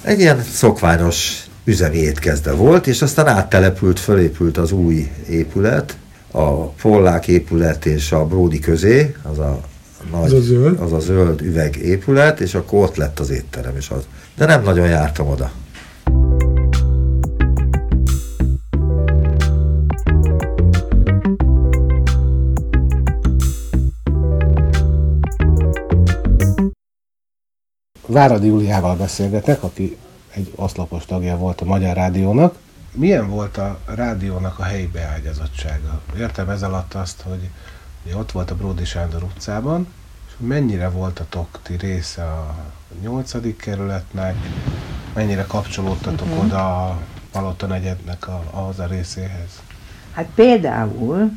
Egy 0.02 0.20
ilyen 0.20 0.44
szokványos 0.52 1.42
üzemi 1.64 1.96
étkezde 1.96 2.52
volt, 2.52 2.86
és 2.86 3.02
aztán 3.02 3.26
áttelepült, 3.26 4.00
fölépült 4.00 4.56
az 4.56 4.72
új 4.72 5.10
épület, 5.28 5.96
a 6.30 6.68
Pollák 6.68 7.28
épület 7.28 7.87
és 7.87 8.12
a 8.12 8.26
Bródi 8.26 8.58
közé, 8.58 9.14
az 9.23 9.38
a 9.38 9.61
nagy, 10.11 10.25
Az 10.25 10.32
a 10.32 10.40
zöld. 10.40 10.80
az 10.80 10.92
a 10.92 11.00
zöld 11.00 11.40
üveg 11.40 11.76
épület, 11.76 12.40
és 12.40 12.54
akkor 12.54 12.82
ott 12.82 12.97
lett 12.97 13.18
az 13.18 13.30
étterem 13.30 13.76
is 13.76 13.90
az. 13.90 14.06
De 14.37 14.47
nem 14.47 14.62
nagyon 14.62 14.88
jártam 14.88 15.28
oda. 15.28 15.50
Váradi 28.06 28.47
Júliával 28.47 28.97
beszélgetek, 28.97 29.62
aki 29.62 29.97
egy 30.35 30.52
oszlopos 30.54 31.04
tagja 31.04 31.37
volt 31.37 31.61
a 31.61 31.64
Magyar 31.64 31.97
Rádiónak. 31.97 32.56
Milyen 32.98 33.28
volt 33.28 33.56
a 33.56 33.78
rádiónak 33.84 34.58
a 34.58 34.62
helyi 34.62 34.86
beágyazottsága? 34.86 36.00
Értem 36.16 36.48
ez 36.48 36.62
alatt 36.62 36.94
azt, 36.94 37.20
hogy 37.20 37.50
ott 38.14 38.32
volt 38.32 38.50
a 38.50 38.54
Bródi 38.54 38.84
Sándor 38.84 39.22
utcában, 39.22 39.86
és 40.26 40.32
mennyire 40.38 40.88
voltatok 40.88 41.58
ti 41.62 41.76
része 41.76 42.22
a 42.22 42.54
8. 43.00 43.56
kerületnek, 43.56 44.36
mennyire 45.14 45.44
kapcsolódtatok 45.44 46.28
uh-huh. 46.28 46.44
oda 46.44 46.86
a 46.86 46.98
Palota 47.32 47.66
negyednek 47.66 48.28
a, 48.28 48.42
ahhoz 48.50 48.78
a 48.78 48.86
részéhez? 48.86 49.62
Hát 50.12 50.28
például, 50.34 51.30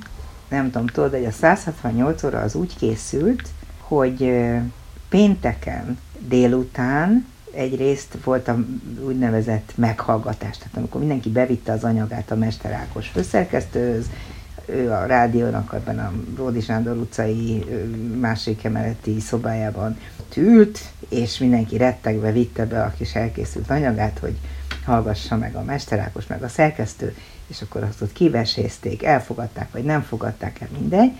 nem 0.50 0.72
tudom, 0.72 0.88
tudod, 0.88 1.12
hogy 1.12 1.26
a 1.26 1.32
168 1.32 2.24
óra 2.24 2.40
az 2.40 2.56
úgy 2.56 2.78
készült, 2.78 3.48
hogy 3.78 4.34
pénteken 5.10 6.00
délután 6.20 7.28
egyrészt 7.54 8.18
volt 8.24 8.48
a 8.48 8.66
úgynevezett 9.06 9.72
meghallgatás, 9.76 10.58
tehát 10.58 10.78
amikor 10.78 11.00
mindenki 11.00 11.30
bevitte 11.30 11.72
az 11.72 11.84
anyagát 11.84 12.32
a 12.32 12.36
Mester 12.36 12.72
Ákos 12.72 13.08
főszerkesztőhöz, 13.08 14.06
ő 14.66 14.92
a 14.92 15.06
rádiónak 15.06 15.74
ebben 15.74 16.00
a 16.00 16.12
Ródi 16.38 16.62
Sándor 16.62 16.98
utcai 16.98 17.66
másik 18.20 18.64
emeleti 18.64 19.20
szobájában 19.20 19.98
ült, 20.36 20.80
és 21.10 21.38
mindenki 21.38 21.78
rettegve 21.78 22.32
vitte 22.32 22.66
be 22.66 22.84
a 22.84 22.94
kis 22.98 23.16
elkészült 23.16 23.70
anyagát, 23.70 24.20
hogy 24.20 24.38
hallgassa 24.86 25.38
meg 25.38 25.56
a 25.56 25.64
Mester 25.64 26.00
Ákos, 26.00 26.28
meg 26.28 26.44
a 26.44 26.48
szerkesztő, 26.48 27.16
és 27.48 27.62
akkor 27.62 27.84
azt 27.84 28.02
ott 28.02 28.14
kivesézték, 28.14 29.04
elfogadták, 29.04 29.72
vagy 29.72 29.84
nem 29.84 30.02
fogadták 30.02 30.62
el, 30.62 30.68
mindegy. 30.80 31.12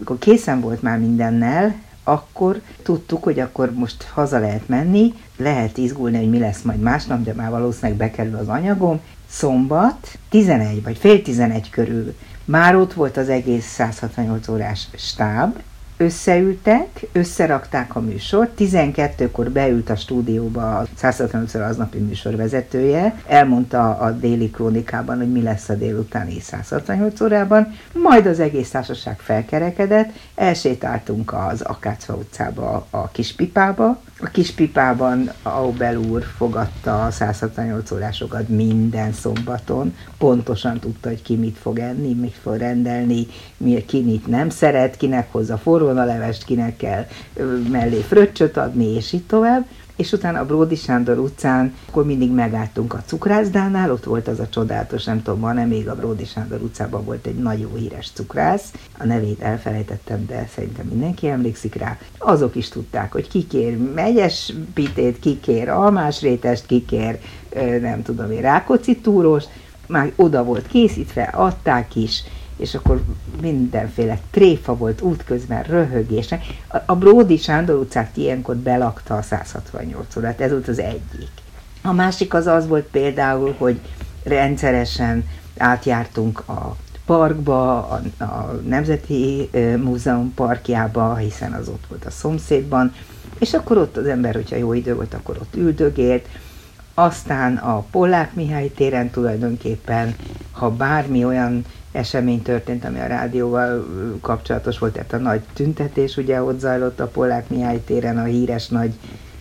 Akkor 0.00 0.18
készen 0.18 0.60
volt 0.60 0.82
már 0.82 0.98
mindennel, 0.98 1.74
akkor 2.08 2.60
tudtuk, 2.82 3.22
hogy 3.22 3.40
akkor 3.40 3.72
most 3.72 4.02
haza 4.02 4.38
lehet 4.38 4.68
menni, 4.68 5.14
lehet 5.36 5.76
izgulni, 5.76 6.16
hogy 6.16 6.30
mi 6.30 6.38
lesz 6.38 6.62
majd 6.62 6.80
másnap, 6.80 7.22
de 7.22 7.32
már 7.32 7.50
valószínűleg 7.50 7.96
bekerül 7.96 8.36
az 8.36 8.48
anyagom. 8.48 9.00
Szombat, 9.30 10.18
11 10.28 10.82
vagy 10.82 10.98
fél 10.98 11.22
11 11.22 11.70
körül 11.70 12.14
már 12.44 12.76
ott 12.76 12.92
volt 12.92 13.16
az 13.16 13.28
egész 13.28 13.66
168 13.66 14.48
órás 14.48 14.88
stáb, 14.96 15.58
összeültek, 15.98 17.06
összerakták 17.12 17.96
a 17.96 18.00
műsort, 18.00 18.50
12-kor 18.58 19.50
beült 19.50 19.90
a 19.90 19.96
stúdióba 19.96 20.78
a 20.78 20.86
165 20.94 21.54
aznapi 21.54 21.98
műsor 21.98 22.36
vezetője, 22.36 23.22
elmondta 23.26 23.96
a 23.98 24.10
déli 24.10 24.50
krónikában, 24.50 25.16
hogy 25.16 25.32
mi 25.32 25.42
lesz 25.42 25.68
a 25.68 25.74
délutáni 25.74 26.40
168 26.40 27.20
órában, 27.20 27.72
majd 27.92 28.26
az 28.26 28.40
egész 28.40 28.70
társaság 28.70 29.18
felkerekedett, 29.18 30.08
elsétáltunk 30.34 31.32
az 31.32 31.60
Akácva 31.60 32.14
utcába 32.14 32.86
a 32.90 33.08
Kispipába, 33.08 34.00
a 34.20 34.26
Kispipában 34.26 35.30
Aubel 35.42 35.96
úr 35.96 36.24
fogadta 36.36 37.04
a 37.04 37.10
168 37.10 37.90
órásokat 37.90 38.48
minden 38.48 39.12
szombaton, 39.12 39.94
pontosan 40.18 40.78
tudta, 40.78 41.08
hogy 41.08 41.22
ki 41.22 41.34
mit 41.34 41.56
fog 41.58 41.78
enni, 41.78 42.14
mit 42.14 42.34
fog 42.42 42.56
rendelni, 42.56 43.26
mi, 43.56 43.84
ki 43.84 44.02
mit 44.02 44.26
nem 44.26 44.48
szeret, 44.48 44.96
kinek 44.96 45.32
hozza 45.32 45.56
forró 45.56 45.87
levest, 45.92 46.44
kinek 46.44 46.76
kell 46.76 47.06
mellé 47.70 48.00
fröccsöt 48.00 48.56
adni, 48.56 48.94
és 48.94 49.12
így 49.12 49.26
tovább. 49.26 49.66
És 49.96 50.12
utána 50.12 50.40
a 50.40 50.46
Bródi 50.46 50.74
Sándor 50.74 51.18
utcán, 51.18 51.74
akkor 51.88 52.06
mindig 52.06 52.30
megálltunk 52.30 52.94
a 52.94 53.02
cukrászdánál, 53.06 53.92
ott 53.92 54.04
volt 54.04 54.28
az 54.28 54.40
a 54.40 54.48
csodálatos, 54.48 55.04
nem 55.04 55.22
tudom, 55.22 55.40
van-e 55.40 55.64
még 55.64 55.88
a 55.88 55.94
Bródi 55.94 56.24
Sándor 56.24 56.60
utcában 56.60 57.04
volt 57.04 57.26
egy 57.26 57.34
nagyon 57.34 57.74
híres 57.74 58.10
cukrász, 58.14 58.72
a 58.98 59.04
nevét 59.04 59.40
elfelejtettem, 59.40 60.26
de 60.26 60.48
szerintem 60.54 60.86
mindenki 60.86 61.28
emlékszik 61.28 61.74
rá. 61.74 61.98
Azok 62.18 62.54
is 62.54 62.68
tudták, 62.68 63.12
hogy 63.12 63.28
kikér 63.28 63.76
megyes 63.94 64.52
pitét, 64.74 65.18
kikér 65.18 65.68
almás 65.68 66.20
rétest, 66.20 66.66
kikér, 66.66 67.18
nem 67.80 68.02
tudom 68.02 68.30
én, 68.30 68.40
rákóczi 68.40 68.96
túros, 68.96 69.44
már 69.86 70.12
oda 70.16 70.44
volt 70.44 70.66
készítve, 70.66 71.22
adták 71.22 71.96
is, 71.96 72.22
és 72.58 72.74
akkor 72.74 73.02
mindenféle 73.40 74.18
tréfa 74.30 74.76
volt 74.76 75.00
útközben, 75.00 75.62
röhögés. 75.62 76.32
A, 76.68 76.76
a 76.86 76.96
Bródi 76.96 77.36
Sándor 77.36 77.76
utcát 77.76 78.16
ilyenkor 78.16 78.56
belakta 78.56 79.16
a 79.16 79.22
168 79.22 80.16
órát, 80.16 80.40
ez 80.40 80.50
volt 80.50 80.68
az 80.68 80.78
egyik. 80.78 81.30
A 81.82 81.92
másik 81.92 82.34
az 82.34 82.46
az 82.46 82.66
volt 82.66 82.84
például, 82.84 83.54
hogy 83.58 83.80
rendszeresen 84.22 85.28
átjártunk 85.58 86.48
a 86.48 86.76
parkba, 87.06 87.88
a, 87.88 88.24
a 88.24 88.60
Nemzeti 88.66 89.50
Múzeum 89.76 90.34
parkjába, 90.34 91.16
hiszen 91.16 91.52
az 91.52 91.68
ott 91.68 91.84
volt 91.88 92.04
a 92.04 92.10
szomszédban, 92.10 92.92
és 93.38 93.54
akkor 93.54 93.78
ott 93.78 93.96
az 93.96 94.06
ember, 94.06 94.34
hogyha 94.34 94.56
jó 94.56 94.72
idő 94.72 94.94
volt, 94.94 95.14
akkor 95.14 95.36
ott 95.40 95.56
üldögélt, 95.56 96.28
aztán 96.98 97.56
a 97.56 97.84
Pollák 97.90 98.34
Mihály 98.34 98.68
téren 98.68 99.10
tulajdonképpen, 99.10 100.14
ha 100.50 100.70
bármi 100.70 101.24
olyan 101.24 101.64
esemény 101.92 102.42
történt, 102.42 102.84
ami 102.84 102.98
a 102.98 103.06
rádióval 103.06 103.86
kapcsolatos 104.20 104.78
volt, 104.78 104.92
tehát 104.92 105.12
a 105.12 105.16
nagy 105.16 105.40
tüntetés, 105.52 106.16
ugye 106.16 106.42
ott 106.42 106.58
zajlott 106.58 107.00
a 107.00 107.06
Polák 107.06 107.48
Mihály 107.48 107.80
téren 107.84 108.18
a 108.18 108.24
híres 108.24 108.68
nagy 108.68 108.92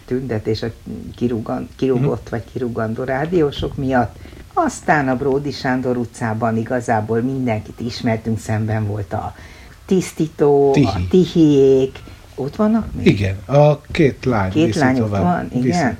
tüntetés 0.05 0.63
a 0.63 0.67
kirúgan, 1.15 1.69
kirúgott 1.75 2.05
uh-huh. 2.05 2.29
vagy 2.29 2.43
kirúgandó 2.53 3.03
rádiósok 3.03 3.77
miatt. 3.77 4.15
Aztán 4.53 5.07
a 5.07 5.15
Bródi 5.15 5.51
Sándor 5.51 5.97
utcában 5.97 6.57
igazából 6.57 7.21
mindenkit 7.21 7.79
ismertünk, 7.79 8.39
szemben 8.39 8.87
volt 8.87 9.13
a 9.13 9.35
tisztító, 9.85 10.71
Tihi. 10.73 10.85
a 10.85 10.99
tihiék. 11.09 11.99
Ott 12.35 12.55
vannak 12.55 12.93
még? 12.93 13.05
Igen, 13.05 13.35
a 13.45 13.81
két 13.81 14.25
lány. 14.25 14.49
Két 14.49 14.75
lány 14.75 14.99
ott 14.99 15.09
van, 15.09 15.49
igen. 15.53 15.97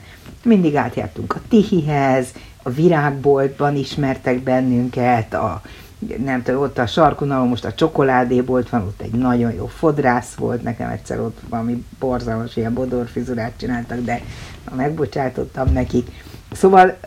Mindig 0.48 0.76
átjártunk 0.76 1.36
a 1.36 1.42
Tihihez, 1.48 2.28
a 2.64 2.70
virágboltban 2.70 3.76
ismertek 3.76 4.44
bennünket, 4.44 5.34
a 5.34 5.62
nem 6.18 6.44
tudom, 6.44 6.62
ott 6.62 6.78
a 6.78 6.88
sarkon, 6.88 7.32
ahol 7.32 7.48
most 7.48 7.66
a 7.66 7.74
csokoládébolt 7.74 8.70
van, 8.70 8.82
ott 8.82 9.02
egy 9.02 9.12
nagyon 9.12 9.52
jó 9.52 9.68
fodrász 9.68 10.34
volt, 10.34 10.64
nekem 10.64 10.90
egyszer 10.90 11.20
ott 11.20 11.38
valami 11.50 11.86
borzalmas 12.00 12.56
ilyen 12.56 12.74
bodorfizurát 12.74 13.52
csináltak, 13.58 14.00
de 14.00 14.22
megbocsátottam 14.76 15.74
nekik. 15.74 16.08
Szóval 16.52 16.98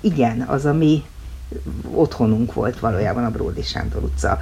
igen, 0.00 0.40
az 0.40 0.64
a 0.64 0.72
mi 0.72 1.02
otthonunk 1.94 2.52
volt 2.52 2.78
valójában 2.80 3.24
a 3.24 3.30
Bródi 3.30 3.62
Sándor 3.62 4.02
utca. 4.02 4.38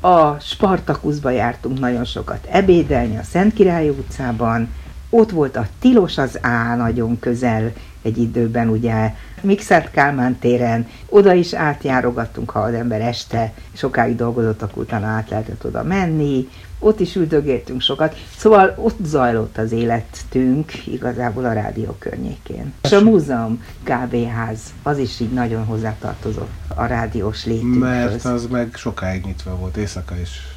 A 0.00 0.38
Spartakuszba 0.38 1.30
jártunk 1.30 1.78
nagyon 1.78 2.04
sokat 2.04 2.46
ebédelni 2.50 3.16
a 3.16 3.22
Szent 3.22 3.54
Király 3.54 3.88
utcában, 3.88 4.68
ott 5.10 5.30
volt 5.30 5.56
a 5.56 5.66
Tilos 5.78 6.18
az 6.18 6.38
Á 6.40 6.76
nagyon 6.76 7.18
közel 7.18 7.72
egy 8.02 8.18
időben, 8.18 8.68
ugye 8.68 9.14
Mixert 9.40 9.90
Kálmán 9.90 10.38
téren, 10.38 10.88
oda 11.08 11.32
is 11.32 11.52
átjárogattunk, 11.54 12.50
ha 12.50 12.58
az 12.58 12.74
ember 12.74 13.00
este 13.00 13.52
sokáig 13.72 14.16
dolgozott, 14.16 14.62
akkor 14.62 14.82
utána 14.82 15.06
át 15.06 15.30
lehetett 15.30 15.64
oda 15.64 15.82
menni, 15.82 16.48
ott 16.78 17.00
is 17.00 17.14
üldögéltünk 17.14 17.80
sokat, 17.80 18.16
szóval 18.36 18.74
ott 18.78 18.98
zajlott 19.04 19.58
az 19.58 19.72
életünk 19.72 20.86
igazából 20.86 21.44
a 21.44 21.52
rádió 21.52 21.96
környékén. 21.98 22.72
És 22.82 22.92
a 22.92 23.00
múzeum 23.00 23.62
kávéház, 23.82 24.60
az 24.82 24.98
is 24.98 25.20
így 25.20 25.32
nagyon 25.32 25.64
hozzátartozott 25.64 26.50
a 26.74 26.84
rádiós 26.84 27.44
létünkhöz. 27.44 27.80
Mert 27.80 28.24
az 28.24 28.46
meg 28.46 28.74
sokáig 28.74 29.24
nyitva 29.24 29.56
volt, 29.56 29.76
éjszaka 29.76 30.16
is. 30.16 30.55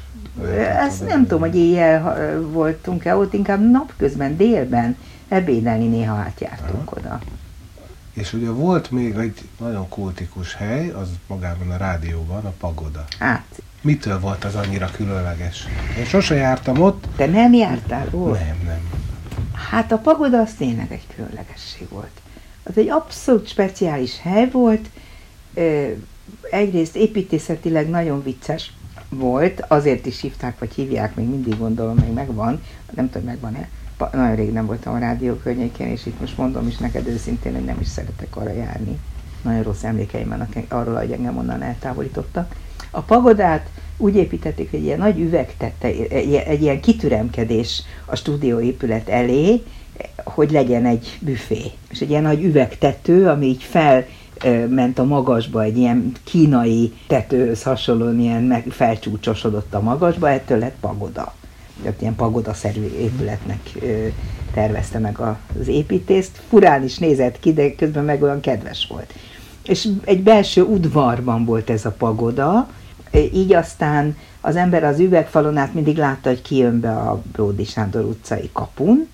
Ezt 0.78 1.06
nem 1.06 1.22
tudom, 1.22 1.40
hogy 1.40 1.56
éjjel 1.56 2.40
voltunk-e 2.40 3.16
ott, 3.16 3.32
inkább 3.32 3.70
napközben, 3.70 4.36
délben 4.36 4.96
ebédelni 5.28 5.86
néha 5.86 6.14
átjártunk 6.14 6.90
Aha. 6.90 6.96
oda. 6.96 7.20
És 8.12 8.32
ugye 8.32 8.50
volt 8.50 8.90
még 8.90 9.14
egy 9.14 9.40
nagyon 9.58 9.88
kultikus 9.88 10.54
hely, 10.54 10.88
az 10.88 11.08
magában 11.26 11.70
a 11.70 11.76
rádióban, 11.76 12.44
a 12.44 12.52
Pagoda. 12.58 13.04
Hát. 13.18 13.62
Mitől 13.80 14.20
volt 14.20 14.44
az 14.44 14.54
annyira 14.54 14.90
különleges? 14.92 15.66
Én 15.98 16.04
sose 16.04 16.34
jártam 16.34 16.80
ott. 16.80 17.04
Te 17.16 17.26
nem 17.26 17.52
jártál 17.52 18.08
ott? 18.10 18.38
Nem, 18.38 18.60
nem. 18.64 18.80
Hát 19.70 19.92
a 19.92 19.98
Pagoda 19.98 20.38
az 20.40 20.52
tényleg 20.58 20.92
egy 20.92 21.06
különlegesség 21.14 21.88
volt. 21.88 22.20
Az 22.62 22.78
egy 22.78 22.88
abszolút 22.88 23.48
speciális 23.48 24.20
hely 24.20 24.50
volt, 24.50 24.88
egyrészt 26.50 26.96
építészetileg 26.96 27.88
nagyon 27.88 28.22
vicces 28.22 28.72
volt, 29.10 29.64
azért 29.68 30.06
is 30.06 30.20
hívták, 30.20 30.58
vagy 30.58 30.74
hívják, 30.74 31.14
még 31.14 31.28
mindig 31.28 31.58
gondolom, 31.58 31.96
még 31.96 32.12
megvan, 32.12 32.62
nem 32.94 33.10
tudom, 33.10 33.26
megvan-e, 33.26 33.68
nagyon 34.12 34.34
rég 34.34 34.52
nem 34.52 34.66
voltam 34.66 34.94
a 34.94 34.98
rádió 34.98 35.34
környékén, 35.34 35.86
és 35.86 36.06
itt 36.06 36.20
most 36.20 36.36
mondom 36.36 36.66
is 36.66 36.76
neked 36.76 37.06
őszintén, 37.06 37.54
hogy 37.54 37.64
nem 37.64 37.80
is 37.80 37.88
szeretek 37.88 38.36
arra 38.36 38.52
járni. 38.52 38.98
Nagyon 39.42 39.62
rossz 39.62 39.82
emlékeim 39.82 40.28
vannak 40.28 40.52
arról, 40.68 40.94
hogy 40.94 41.12
engem 41.12 41.38
onnan 41.38 41.62
eltávolítottak. 41.62 42.54
A 42.90 43.00
pagodát 43.00 43.68
úgy 43.96 44.16
építették, 44.16 44.70
hogy 44.70 44.84
ilyen 44.84 44.98
nagy 44.98 45.20
üveg 45.20 45.54
tette, 45.56 45.86
egy 46.44 46.62
ilyen 46.62 46.80
kitüremkedés 46.80 47.82
a 48.04 48.16
stúdióépület 48.16 49.08
elé, 49.08 49.62
hogy 50.24 50.50
legyen 50.50 50.86
egy 50.86 51.18
büfé. 51.20 51.62
És 51.90 52.00
egy 52.00 52.10
ilyen 52.10 52.22
nagy 52.22 52.44
üvegtető, 52.44 53.28
ami 53.28 53.46
így 53.46 53.62
fel 53.62 54.06
ment 54.68 54.98
a 54.98 55.04
magasba, 55.04 55.62
egy 55.62 55.76
ilyen 55.76 56.12
kínai 56.24 56.92
tetőhöz 57.06 57.62
hasonlóan 57.62 58.20
ilyen 58.20 58.42
meg 58.42 58.66
felcsúcsosodott 58.70 59.74
a 59.74 59.80
magasba, 59.80 60.30
ettől 60.30 60.58
lett 60.58 60.76
pagoda 60.80 61.34
ott 61.86 62.00
ilyen 62.00 62.14
pagodaszerű 62.14 62.84
épületnek 62.98 63.60
tervezte 64.54 64.98
meg 64.98 65.18
az 65.60 65.68
építést. 65.68 66.30
Furán 66.48 66.84
is 66.84 66.98
nézett 66.98 67.40
ki, 67.40 67.52
de 67.52 67.74
közben 67.74 68.04
meg 68.04 68.22
olyan 68.22 68.40
kedves 68.40 68.86
volt. 68.90 69.12
és 69.64 69.88
egy 70.04 70.22
belső 70.22 70.62
udvarban 70.62 71.44
volt 71.44 71.70
ez 71.70 71.84
a 71.84 71.90
pagoda, 71.90 72.68
így 73.32 73.54
aztán 73.54 74.16
az 74.40 74.56
ember 74.56 74.84
az 74.84 74.98
üvegfalon 74.98 75.56
át 75.56 75.74
mindig 75.74 75.96
látta, 75.96 76.28
hogy 76.28 76.42
kijön 76.42 76.80
be 76.80 76.90
a 76.90 77.22
Bródi 77.32 77.64
Sándor 77.64 78.04
utcai 78.04 78.50
kapun, 78.52 79.08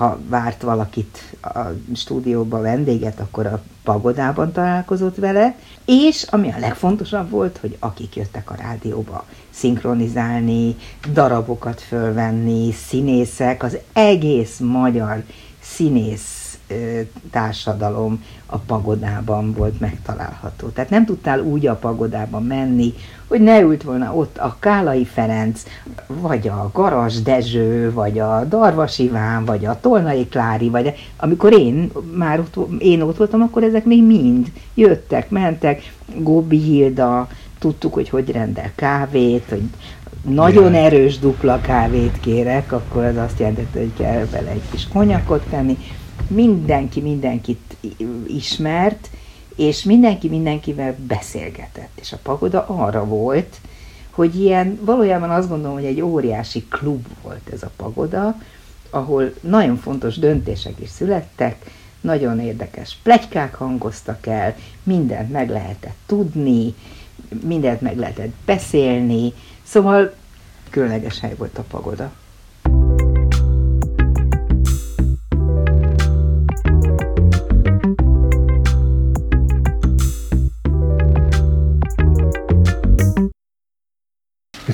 ha 0.00 0.18
várt 0.28 0.62
valakit 0.62 1.36
a 1.42 1.58
stúdióba 1.94 2.60
vendéget, 2.60 3.20
akkor 3.20 3.46
a 3.46 3.62
pagodában 3.82 4.52
találkozott 4.52 5.16
vele, 5.16 5.56
és 5.84 6.22
ami 6.22 6.52
a 6.52 6.58
legfontosabb 6.58 7.30
volt, 7.30 7.58
hogy 7.58 7.76
akik 7.78 8.16
jöttek 8.16 8.50
a 8.50 8.54
rádióba 8.54 9.26
szinkronizálni, 9.50 10.76
darabokat 11.12 11.80
fölvenni, 11.80 12.72
színészek, 12.72 13.62
az 13.62 13.78
egész 13.92 14.58
magyar 14.58 15.22
színész 15.60 16.39
társadalom 17.30 18.24
a 18.46 18.56
pagodában 18.58 19.52
volt 19.52 19.80
megtalálható. 19.80 20.68
Tehát 20.68 20.90
nem 20.90 21.04
tudtál 21.04 21.40
úgy 21.40 21.66
a 21.66 21.74
pagodában 21.74 22.42
menni, 22.42 22.94
hogy 23.26 23.40
ne 23.40 23.60
ült 23.60 23.82
volna 23.82 24.14
ott 24.14 24.38
a 24.38 24.56
Kálai 24.58 25.04
Ferenc, 25.04 25.62
vagy 26.06 26.48
a 26.48 26.70
Garas 26.72 27.22
Dezső, 27.22 27.92
vagy 27.92 28.18
a 28.18 28.44
Darvas 28.44 28.98
Iván, 28.98 29.44
vagy 29.44 29.64
a 29.64 29.80
Tolnai 29.80 30.28
Klári, 30.28 30.68
vagy 30.68 30.92
amikor 31.16 31.52
én 31.58 31.90
már 32.14 32.38
ott, 32.38 32.80
én 32.80 33.00
ott 33.00 33.16
voltam, 33.16 33.42
akkor 33.42 33.62
ezek 33.62 33.84
még 33.84 34.04
mind 34.04 34.52
jöttek, 34.74 35.30
mentek, 35.30 35.92
Góbi 36.16 36.58
Hilda, 36.58 37.28
tudtuk, 37.58 37.94
hogy 37.94 38.08
hogy 38.08 38.30
rendel 38.30 38.70
kávét, 38.74 39.44
hogy 39.48 39.62
nagyon 40.28 40.74
erős 40.74 41.18
dupla 41.18 41.60
kávét 41.60 42.20
kérek, 42.20 42.72
akkor 42.72 43.04
az 43.04 43.16
azt 43.16 43.38
jelenti, 43.38 43.66
hogy 43.72 43.92
kell 43.96 44.26
vele 44.30 44.50
egy 44.50 44.62
kis 44.70 44.88
konyakot 44.88 45.42
tenni, 45.50 45.78
mindenki 46.30 47.00
mindenkit 47.00 47.76
ismert, 48.26 49.10
és 49.56 49.82
mindenki 49.82 50.28
mindenkivel 50.28 50.96
beszélgetett. 51.06 51.98
És 52.00 52.12
a 52.12 52.18
pagoda 52.22 52.66
arra 52.66 53.04
volt, 53.04 53.56
hogy 54.10 54.40
ilyen, 54.40 54.78
valójában 54.82 55.30
azt 55.30 55.48
gondolom, 55.48 55.74
hogy 55.74 55.84
egy 55.84 56.00
óriási 56.00 56.64
klub 56.68 57.06
volt 57.22 57.48
ez 57.52 57.62
a 57.62 57.70
pagoda, 57.76 58.36
ahol 58.90 59.34
nagyon 59.40 59.76
fontos 59.76 60.18
döntések 60.18 60.80
is 60.80 60.88
születtek, 60.88 61.70
nagyon 62.00 62.40
érdekes 62.40 62.98
plegykák 63.02 63.54
hangoztak 63.54 64.26
el, 64.26 64.56
mindent 64.82 65.30
meg 65.30 65.50
lehetett 65.50 65.96
tudni, 66.06 66.74
mindent 67.42 67.80
meg 67.80 67.98
lehetett 67.98 68.32
beszélni, 68.44 69.32
szóval 69.62 70.14
különleges 70.70 71.20
hely 71.20 71.34
volt 71.34 71.58
a 71.58 71.64
pagoda. 71.70 72.12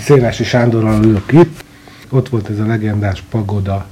Szénási 0.06 0.44
Sándorral 0.44 1.04
ülök 1.04 1.32
itt. 1.32 1.64
Ott 2.10 2.28
volt 2.28 2.48
ez 2.48 2.58
a 2.58 2.66
legendás 2.66 3.22
pagoda, 3.30 3.86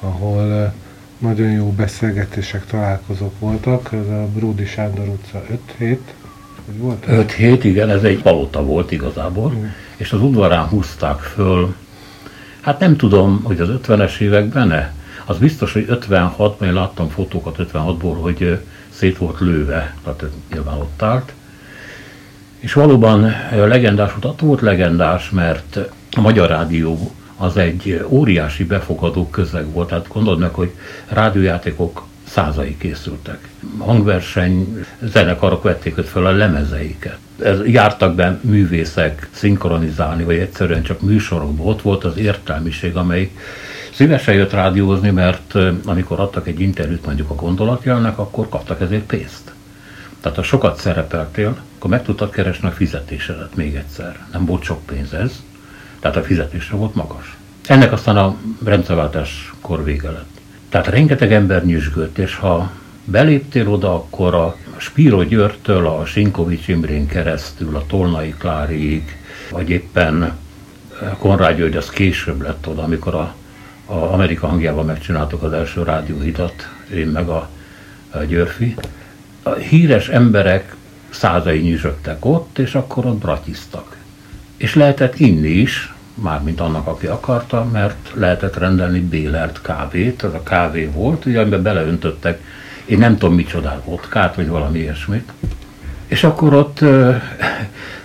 ahol 0.00 0.72
nagyon 1.18 1.50
jó 1.50 1.70
beszélgetések, 1.70 2.66
találkozók 2.66 3.38
voltak. 3.38 3.92
Ez 3.92 4.08
a 4.08 4.28
Bródi 4.34 4.66
Sándor 4.66 5.08
utca 5.08 5.42
5-7. 5.80 5.96
5-7, 7.06 7.60
igen, 7.62 7.90
ez 7.90 8.02
egy 8.02 8.22
palota 8.22 8.64
volt 8.64 8.92
igazából, 8.92 9.50
mm. 9.50 9.64
és 9.96 10.12
az 10.12 10.20
udvarán 10.20 10.66
húzták 10.66 11.18
föl, 11.18 11.74
hát 12.60 12.80
nem 12.80 12.96
tudom, 12.96 13.40
hogy 13.42 13.60
az 13.60 13.68
50-es 13.86 14.18
években 14.18 14.68
ne. 14.68 14.90
Az 15.24 15.38
biztos, 15.38 15.72
hogy 15.72 15.84
56 15.88 16.62
én 16.62 16.72
láttam 16.72 17.08
fotókat 17.08 17.56
56-ból, 17.58 18.16
hogy 18.20 18.60
szét 18.90 19.18
volt 19.18 19.40
lőve, 19.40 19.96
tehát 20.02 20.24
nyilván 20.52 20.78
ott 20.78 21.02
állt, 21.02 21.32
és 22.64 22.72
valóban 22.72 23.34
legendás 23.50 24.12
volt, 24.20 24.40
volt 24.40 24.60
legendás, 24.60 25.30
mert 25.30 25.78
a 26.10 26.20
Magyar 26.20 26.48
Rádió 26.48 27.14
az 27.36 27.56
egy 27.56 28.04
óriási 28.08 28.64
befogadó 28.64 29.28
közeg 29.30 29.72
volt. 29.72 29.88
Tehát 29.88 30.08
gondold 30.08 30.38
meg, 30.38 30.54
hogy 30.54 30.70
rádiójátékok 31.08 32.04
százai 32.28 32.76
készültek. 32.76 33.48
Hangverseny 33.78 34.84
zenekarok 35.02 35.62
vették 35.62 35.98
ott 35.98 36.08
fel 36.08 36.26
a 36.26 36.30
lemezeiket. 36.30 37.18
Ez, 37.42 37.58
jártak 37.66 38.14
be 38.14 38.38
művészek 38.40 39.28
szinkronizálni, 39.30 40.24
vagy 40.24 40.36
egyszerűen 40.36 40.82
csak 40.82 41.00
műsorokban. 41.00 41.66
Ott 41.66 41.82
volt 41.82 42.04
az 42.04 42.16
értelmiség, 42.16 42.96
amely 42.96 43.30
szívesen 43.92 44.34
jött 44.34 44.52
rádiózni, 44.52 45.10
mert 45.10 45.54
amikor 45.84 46.20
adtak 46.20 46.46
egy 46.46 46.60
interjút 46.60 47.06
mondjuk 47.06 47.30
a 47.30 47.34
gondolatjelnek, 47.34 48.18
akkor 48.18 48.48
kaptak 48.48 48.80
ezért 48.80 49.06
pénzt. 49.06 49.53
Tehát 50.24 50.38
ha 50.38 50.44
sokat 50.44 50.80
szerepeltél, 50.80 51.56
akkor 51.76 51.90
meg 51.90 52.02
tudtad 52.02 52.30
keresni 52.30 52.68
a 52.68 52.70
fizetésedet 52.70 53.56
még 53.56 53.74
egyszer. 53.74 54.26
Nem 54.32 54.44
volt 54.44 54.62
sok 54.62 54.86
pénz 54.86 55.12
ez, 55.12 55.42
tehát 56.00 56.16
a 56.16 56.22
fizetésre 56.22 56.76
volt 56.76 56.94
magas. 56.94 57.36
Ennek 57.66 57.92
aztán 57.92 58.16
a 58.16 58.36
rendszerváltáskor 58.64 59.84
vége 59.84 60.10
lett. 60.10 60.40
Tehát 60.68 60.86
rengeteg 60.86 61.32
ember 61.32 61.64
nyüzsgött, 61.64 62.18
és 62.18 62.36
ha 62.36 62.70
beléptél 63.04 63.68
oda, 63.68 63.94
akkor 63.94 64.34
a 64.34 64.56
Spiro 64.76 65.22
Györgytől 65.22 65.86
a 65.86 66.04
Sinkovics 66.04 66.68
Imrén 66.68 67.06
keresztül, 67.06 67.76
a 67.76 67.86
Tolnai 67.86 68.34
Kláriig, 68.38 69.16
vagy 69.50 69.70
éppen 69.70 70.38
Konrád 71.18 71.56
György 71.56 71.76
az 71.76 71.90
később 71.90 72.42
lett 72.42 72.68
oda, 72.68 72.82
amikor 72.82 73.14
a, 73.14 73.34
a 73.86 74.12
Amerika 74.12 74.46
hangjával 74.46 74.84
megcsináltuk 74.84 75.42
az 75.42 75.52
első 75.52 75.82
rádióhidat, 75.82 76.68
én 76.94 77.06
meg 77.06 77.28
a, 77.28 77.48
a 78.10 78.18
Györfi. 78.18 78.74
A 79.46 79.52
híres 79.52 80.08
emberek 80.08 80.74
százai 81.10 81.58
nyüzsögtek 81.58 82.24
ott, 82.24 82.58
és 82.58 82.74
akkor 82.74 83.06
ott 83.06 83.18
bratyiztak. 83.18 83.96
És 84.56 84.74
lehetett 84.74 85.18
inni 85.18 85.48
is, 85.48 85.94
mármint 86.14 86.60
annak, 86.60 86.86
aki 86.86 87.06
akarta, 87.06 87.64
mert 87.64 88.10
lehetett 88.14 88.56
rendelni 88.56 89.00
bélert 89.00 89.62
kávét, 89.62 90.22
az 90.22 90.34
a 90.34 90.42
kávé 90.42 90.84
volt, 90.84 91.24
ugye, 91.24 91.40
amiben 91.40 91.62
beleöntöttek, 91.62 92.42
én 92.84 92.98
nem 92.98 93.18
tudom 93.18 93.34
micsodát, 93.34 93.84
vodkát, 93.84 94.34
vagy 94.34 94.48
valami 94.48 94.78
ilyesmit. 94.78 95.32
És 96.06 96.24
akkor 96.24 96.54
ott 96.54 96.80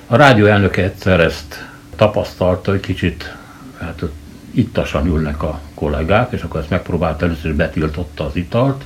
a 0.07 0.15
rádió 0.15 0.45
elnöke 0.45 0.83
egyszer 0.83 1.19
ezt 1.19 1.67
tapasztalta, 1.95 2.71
hogy 2.71 2.79
kicsit 2.79 3.35
hát 3.79 4.03
ittasan 4.51 5.07
ülnek 5.07 5.43
a 5.43 5.59
kollégák, 5.73 6.31
és 6.31 6.41
akkor 6.41 6.59
ezt 6.59 6.69
megpróbált 6.69 7.21
először 7.21 7.55
betiltotta 7.55 8.25
az 8.25 8.35
italt, 8.35 8.83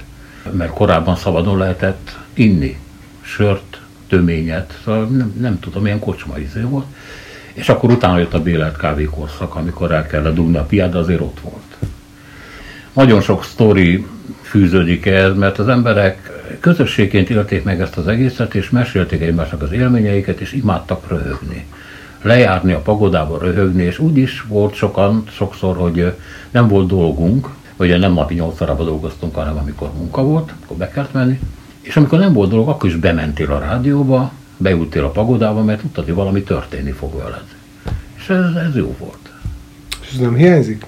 mert 0.51 0.73
korábban 0.73 1.15
szabadon 1.15 1.57
lehetett 1.57 2.17
inni 2.33 2.77
sört, 3.21 3.81
töményet, 4.07 4.79
szóval 4.83 5.05
nem, 5.05 5.33
nem 5.39 5.59
tudom, 5.59 5.85
ilyen 5.85 5.99
kocsma 5.99 6.37
izé 6.37 6.61
volt. 6.61 6.85
És 7.53 7.69
akkor 7.69 7.91
utána 7.91 8.17
jött 8.17 8.33
a 8.33 8.41
bélelt 8.41 8.77
kávékorszak, 8.77 9.55
amikor 9.55 9.91
el 9.91 10.07
kellett 10.07 10.35
dugni 10.35 10.57
a 10.57 10.63
piát, 10.63 10.91
de 10.91 10.97
azért 10.97 11.21
ott 11.21 11.39
volt. 11.39 11.91
Nagyon 12.93 13.21
sok 13.21 13.43
sztori 13.43 14.05
fűződik 14.41 15.05
ehhez, 15.05 15.35
mert 15.35 15.59
az 15.59 15.67
emberek 15.67 16.31
közösségként 16.59 17.29
élték 17.29 17.63
meg 17.63 17.81
ezt 17.81 17.97
az 17.97 18.07
egészet, 18.07 18.55
és 18.55 18.69
mesélték 18.69 19.21
egymásnak 19.21 19.61
az 19.61 19.71
élményeiket, 19.71 20.39
és 20.39 20.53
imádtak 20.53 21.09
röhögni. 21.09 21.65
Lejárni 22.21 22.71
a 22.71 22.79
pagodába, 22.79 23.37
röhögni, 23.37 23.83
és 23.83 23.99
úgy 23.99 24.17
is 24.17 24.41
volt 24.47 24.73
sokan, 24.73 25.23
sokszor, 25.31 25.75
hogy 25.77 26.13
nem 26.51 26.67
volt 26.67 26.87
dolgunk, 26.87 27.49
ugye 27.77 27.97
nem 27.97 28.13
napi 28.13 28.33
8 28.33 28.61
órában 28.61 28.85
dolgoztunk, 28.85 29.35
hanem 29.35 29.57
amikor 29.57 29.93
munka 29.93 30.23
volt, 30.23 30.53
akkor 30.63 30.77
be 30.77 30.89
kellett 30.89 31.13
menni, 31.13 31.39
és 31.83 31.95
amikor 31.95 32.19
nem 32.19 32.33
volt 32.33 32.49
dolog, 32.49 32.67
akkor 32.69 32.89
is 32.89 32.95
bementél 32.95 33.51
a 33.51 33.59
rádióba, 33.59 34.31
beültél 34.57 35.03
a 35.03 35.09
pagodába, 35.09 35.63
mert 35.63 35.79
tudtad, 35.79 36.05
hogy 36.05 36.13
valami 36.13 36.43
történni 36.43 36.91
fog 36.91 37.17
veled. 37.17 37.45
És 38.17 38.29
ez, 38.29 38.55
ez 38.67 38.75
jó 38.75 38.95
volt. 38.99 39.31
És 40.01 40.13
ez 40.13 40.19
nem 40.19 40.35
hiányzik? 40.35 40.85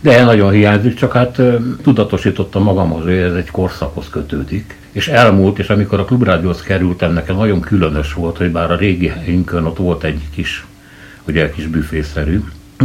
De 0.00 0.24
nagyon 0.24 0.52
hiányzik, 0.52 0.94
csak 0.94 1.12
hát 1.12 1.40
tudatosítottam 1.82 2.62
magamhoz, 2.62 3.02
hogy 3.02 3.12
ez 3.12 3.34
egy 3.34 3.50
korszakhoz 3.50 4.08
kötődik. 4.10 4.76
És 4.92 5.08
elmúlt, 5.08 5.58
és 5.58 5.68
amikor 5.68 6.00
a 6.00 6.04
klubrádióhoz 6.04 6.62
kerültem, 6.62 7.12
nekem 7.12 7.36
nagyon 7.36 7.60
különös 7.60 8.12
volt, 8.12 8.36
hogy 8.36 8.50
bár 8.50 8.70
a 8.70 8.76
régi 8.76 9.06
helyünkön 9.06 9.64
ott 9.64 9.76
volt 9.76 10.04
egy 10.04 10.20
kis, 10.30 10.66
ugye 11.28 11.42
egy 11.42 11.52
kis 11.52 11.66
büfészerű, 11.66 12.40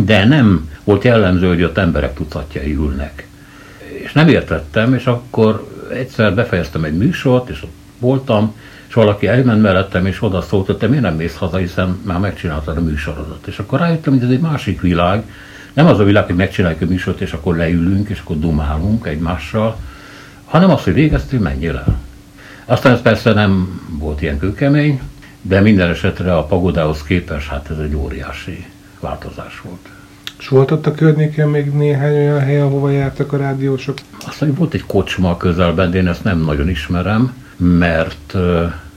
de 0.05 0.25
nem 0.25 0.69
volt 0.83 1.03
jellemző, 1.03 1.47
hogy 1.47 1.63
ott 1.63 1.77
emberek 1.77 2.13
tucatjai 2.13 2.73
ülnek. 2.73 3.27
És 4.03 4.11
nem 4.11 4.27
értettem, 4.27 4.93
és 4.93 5.05
akkor 5.05 5.67
egyszer 5.91 6.35
befejeztem 6.35 6.83
egy 6.83 6.97
műsort, 6.97 7.49
és 7.49 7.63
ott 7.63 7.73
voltam, 7.99 8.55
és 8.87 8.93
valaki 8.93 9.27
elment 9.27 9.61
mellettem, 9.61 10.05
és 10.05 10.21
oda 10.21 10.41
szólt, 10.41 10.65
hogy 10.65 10.77
te 10.77 10.87
miért 10.87 11.03
nem 11.03 11.15
mész 11.15 11.35
haza, 11.35 11.57
hiszen 11.57 11.99
már 12.03 12.19
megcsináltad 12.19 12.77
a 12.77 12.81
műsorodat. 12.81 13.47
És 13.47 13.59
akkor 13.59 13.79
rájöttem, 13.79 14.13
hogy 14.13 14.23
ez 14.23 14.29
egy 14.29 14.39
másik 14.39 14.81
világ, 14.81 15.23
nem 15.73 15.85
az 15.85 15.99
a 15.99 16.03
világ, 16.03 16.25
hogy 16.25 16.35
megcsináljuk 16.35 16.81
a 16.81 16.85
műsort, 16.85 17.21
és 17.21 17.31
akkor 17.31 17.55
leülünk, 17.55 18.09
és 18.09 18.19
akkor 18.19 18.39
dumálunk 18.39 19.07
egymással, 19.07 19.77
hanem 20.45 20.69
az, 20.69 20.83
hogy 20.83 20.93
végeztél, 20.93 21.39
menjél 21.39 21.77
el. 21.77 21.99
Aztán 22.65 22.93
ez 22.93 23.01
persze 23.01 23.33
nem 23.33 23.81
volt 23.99 24.21
ilyen 24.21 24.39
kőkemény, 24.39 25.01
de 25.41 25.59
minden 25.59 25.89
esetre 25.89 26.37
a 26.37 26.43
pagodához 26.43 27.03
képest, 27.03 27.47
hát 27.47 27.69
ez 27.69 27.77
egy 27.77 27.95
óriási 27.95 28.65
változás 28.99 29.61
volt. 29.61 29.89
És 30.39 30.47
volt 30.47 30.71
ott 30.71 30.85
a 30.85 30.93
környéken 30.93 31.49
még 31.49 31.71
néhány 31.71 32.15
olyan 32.15 32.39
hely, 32.39 32.61
ahova 32.61 32.89
jártak 32.89 33.33
a 33.33 33.37
rádiósok? 33.37 33.97
Azt 34.27 34.41
mondja, 34.41 34.59
volt 34.59 34.73
egy 34.73 34.85
kocsma 34.85 35.29
a 35.29 35.37
közelben, 35.37 35.91
de 35.91 35.97
én 35.97 36.07
ezt 36.07 36.23
nem 36.23 36.39
nagyon 36.39 36.69
ismerem, 36.69 37.33
mert 37.57 38.33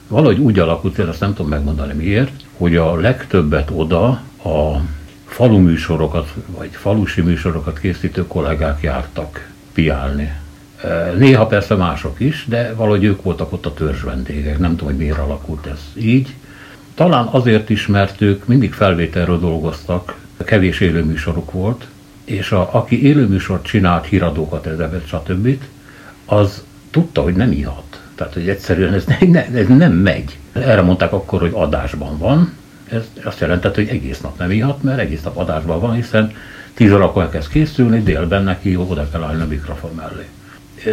valahogy 0.08 0.38
úgy 0.38 0.58
alakult, 0.58 0.98
én 0.98 1.06
azt 1.06 1.20
nem 1.20 1.34
tudom 1.34 1.50
megmondani 1.50 1.92
miért, 1.92 2.32
hogy 2.56 2.76
a 2.76 2.96
legtöbbet 2.96 3.70
oda 3.74 4.06
a 4.44 4.80
falu 5.26 5.58
műsorokat, 5.58 6.34
vagy 6.56 6.68
falusi 6.72 7.20
műsorokat 7.20 7.78
készítő 7.78 8.26
kollégák 8.26 8.82
jártak 8.82 9.50
piálni. 9.72 10.32
Néha 11.18 11.46
persze 11.46 11.74
mások 11.74 12.20
is, 12.20 12.44
de 12.48 12.74
valahogy 12.74 13.04
ők 13.04 13.22
voltak 13.22 13.52
ott 13.52 13.66
a 13.66 13.74
törzs 13.74 14.02
vendégek. 14.02 14.58
Nem 14.58 14.70
tudom, 14.70 14.86
hogy 14.86 14.96
miért 14.96 15.18
alakult 15.18 15.66
ez 15.66 15.80
így. 15.94 16.34
Talán 16.94 17.26
azért 17.26 17.70
is, 17.70 17.86
mert 17.86 18.20
ők 18.20 18.46
mindig 18.46 18.72
felvételről 18.72 19.38
dolgoztak, 19.38 20.20
kevés 20.44 20.80
élőműsoruk 20.80 21.52
volt, 21.52 21.86
és 22.24 22.52
a, 22.52 22.68
aki 22.74 23.02
élőműsort 23.02 23.64
csinált, 23.64 24.06
híradókat, 24.06 24.66
ezeket, 24.66 25.06
stb., 25.06 25.58
az 26.24 26.64
tudta, 26.90 27.22
hogy 27.22 27.34
nem 27.34 27.52
ihat. 27.52 28.02
Tehát, 28.14 28.32
hogy 28.32 28.48
egyszerűen 28.48 28.94
ez, 28.94 29.04
ne, 29.04 29.46
ez 29.46 29.66
nem 29.66 29.92
megy. 29.92 30.38
Erre 30.52 30.82
mondták 30.82 31.12
akkor, 31.12 31.40
hogy 31.40 31.52
adásban 31.54 32.18
van. 32.18 32.52
Ez 32.88 33.02
azt 33.24 33.40
jelentett, 33.40 33.74
hogy 33.74 33.88
egész 33.88 34.20
nap 34.20 34.38
nem 34.38 34.50
ihat, 34.50 34.82
mert 34.82 34.98
egész 34.98 35.22
nap 35.22 35.36
adásban 35.36 35.80
van, 35.80 35.94
hiszen 35.94 36.32
tíz 36.74 36.92
órakor 36.92 37.22
elkezd 37.22 37.48
készülni, 37.48 38.02
délben 38.02 38.44
neki 38.44 38.76
oda 38.76 39.08
kell 39.10 39.22
állni 39.22 39.42
a 39.42 39.46
mikrofon 39.46 39.90
mellé. 39.94 40.26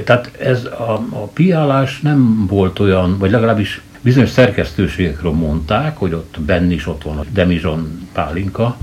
Tehát 0.03 0.31
ez 0.39 0.65
a, 0.65 1.05
a 1.09 1.27
piálás 1.33 1.99
nem 1.99 2.45
volt 2.47 2.79
olyan, 2.79 3.17
vagy 3.17 3.31
legalábbis 3.31 3.81
bizonyos 4.01 4.29
szerkesztőségekről 4.29 5.31
mondták, 5.31 5.97
hogy 5.97 6.13
ott 6.13 6.39
benn 6.41 6.71
is 6.71 6.87
ott 6.87 7.03
van 7.03 7.17
a 7.17 7.25
Demizson 7.31 8.07
pálinka, 8.13 8.77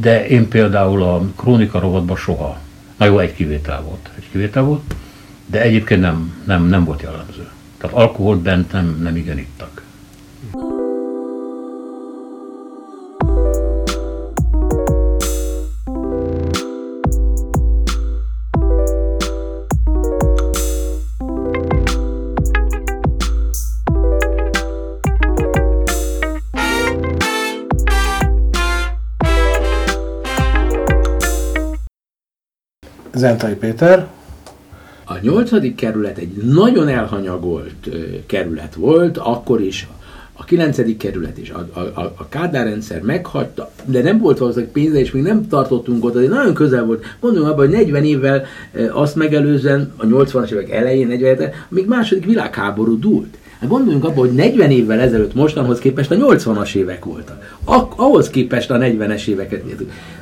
de 0.00 0.26
én 0.26 0.48
például 0.48 1.02
a 1.02 1.22
Krónika 1.36 1.78
rovatban 1.78 2.16
soha. 2.16 2.58
Na 2.96 3.04
jó, 3.04 3.18
egy 3.18 3.34
kivétel 3.34 3.82
volt. 3.82 4.10
Egy 4.16 4.28
kivétel 4.30 4.62
volt, 4.62 4.94
de 5.46 5.62
egyébként 5.62 6.00
nem, 6.00 6.42
nem, 6.44 6.64
nem 6.64 6.84
volt 6.84 7.02
jellemző. 7.02 7.48
Tehát 7.78 7.96
alkoholt 7.96 8.38
bent 8.38 8.72
nem, 8.72 8.98
nem 9.02 9.16
igen 9.16 9.38
ittak. 9.38 9.73
Zentai 33.24 33.54
Péter. 33.54 34.06
A 35.04 35.14
nyolcadik 35.20 35.74
kerület 35.74 36.18
egy 36.18 36.32
nagyon 36.32 36.88
elhanyagolt 36.88 37.88
kerület 38.26 38.74
volt, 38.74 39.18
akkor 39.18 39.60
is 39.60 39.88
a 40.32 40.44
kilencedik 40.44 40.96
kerület 40.96 41.38
is, 41.38 41.50
a, 41.50 41.68
a, 41.72 42.00
a 42.00 42.28
Kádár 42.28 42.66
rendszer 42.66 43.00
meghagyta, 43.00 43.70
de 43.84 44.02
nem 44.02 44.18
volt 44.18 44.38
valószínűleg 44.38 44.72
pénze, 44.72 44.98
és 44.98 45.10
még 45.10 45.22
nem 45.22 45.48
tartottunk 45.48 46.04
ott, 46.04 46.14
de 46.14 46.28
nagyon 46.28 46.54
közel 46.54 46.84
volt. 46.84 47.04
Mondom 47.20 47.44
abban, 47.44 47.56
hogy 47.56 47.70
40 47.70 48.04
évvel 48.04 48.44
azt 48.92 49.16
megelőzően, 49.16 49.92
a 49.96 50.06
80-as 50.06 50.50
évek 50.50 50.70
elején, 50.70 51.06
47 51.06 51.54
még 51.68 51.86
második 51.86 52.24
világháború 52.24 52.98
dúlt. 52.98 53.36
Hát 53.64 53.72
gondoljunk 53.72 54.04
abba, 54.04 54.20
hogy 54.20 54.32
40 54.32 54.70
évvel 54.70 55.00
ezelőtt 55.00 55.34
mostanhoz 55.34 55.78
képest 55.78 56.10
a 56.10 56.14
80-as 56.14 56.74
évek 56.74 57.04
voltak. 57.04 57.56
Ak- 57.64 57.98
ahhoz 57.98 58.30
képest 58.30 58.70
a 58.70 58.78
40-es 58.78 59.26
éveket. 59.26 59.62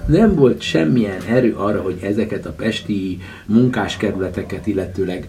Nem 0.06 0.34
volt 0.34 0.60
semmilyen 0.60 1.20
erő 1.28 1.54
arra, 1.56 1.80
hogy 1.80 1.98
ezeket 2.02 2.46
a 2.46 2.50
pesti 2.50 3.18
munkáskerületeket, 3.46 4.66
illetőleg 4.66 5.28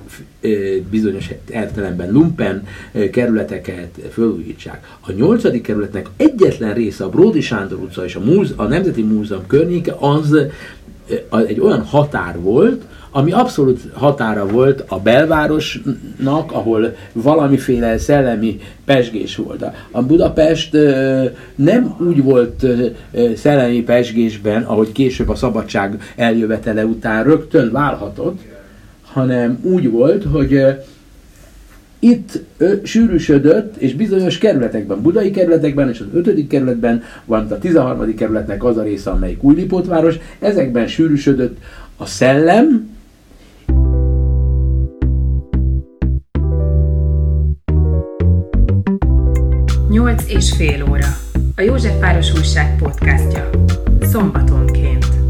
bizonyos 0.89 1.29
értelemben 1.51 2.11
lumpen 2.11 2.67
kerületeket 3.11 3.99
fölújítsák. 4.11 4.97
A 4.99 5.11
8. 5.11 5.61
kerületnek 5.61 6.09
egyetlen 6.17 6.73
része 6.73 7.03
a 7.03 7.09
Bródi 7.09 7.41
Sándor 7.41 7.79
utca 7.79 8.05
és 8.05 8.15
a, 8.15 8.19
múze- 8.19 8.59
a 8.59 8.63
Nemzeti 8.63 9.03
Múzeum 9.03 9.47
környéke 9.47 9.95
az 9.99 10.35
egy 11.47 11.59
olyan 11.59 11.81
határ 11.81 12.39
volt, 12.39 12.83
ami 13.15 13.31
abszolút 13.31 13.81
határa 13.93 14.45
volt 14.45 14.83
a 14.87 14.99
belvárosnak, 14.99 16.51
ahol 16.51 16.95
valamiféle 17.11 17.97
szellemi 17.97 18.59
pesgés 18.85 19.35
volt. 19.35 19.65
A 19.91 20.03
Budapest 20.03 20.77
nem 21.55 21.95
úgy 21.99 22.23
volt 22.23 22.65
szellemi 23.35 23.81
pesgésben, 23.81 24.63
ahogy 24.63 24.91
később 24.91 25.29
a 25.29 25.35
szabadság 25.35 26.13
eljövetele 26.15 26.85
után 26.85 27.23
rögtön 27.23 27.71
válhatott, 27.71 28.39
hanem 29.01 29.59
úgy 29.63 29.91
volt, 29.91 30.23
hogy 30.23 30.63
itt 31.99 32.39
ö, 32.57 32.73
sűrűsödött, 32.83 33.75
és 33.77 33.93
bizonyos 33.93 34.37
kerületekben, 34.37 35.01
budai 35.01 35.31
kerületekben 35.31 35.89
és 35.89 35.99
az 35.99 36.05
ötödik 36.13 36.47
kerületben 36.47 37.03
van 37.25 37.51
a 37.51 37.57
13. 37.57 38.15
kerületnek 38.15 38.63
az 38.63 38.77
a 38.77 38.83
része, 38.83 39.09
amelyik 39.09 39.43
Újlipótváros, 39.43 40.15
ezekben 40.39 40.87
sűrűsödött 40.87 41.57
a 41.97 42.05
szellem, 42.05 42.89
Nyolc 50.03 50.23
és 50.27 50.51
fél 50.51 50.89
óra. 50.89 51.07
A 51.55 51.61
Józsefváros 51.61 52.33
Újság 52.33 52.77
podcastja. 52.77 53.49
Szombatonként. 54.01 55.22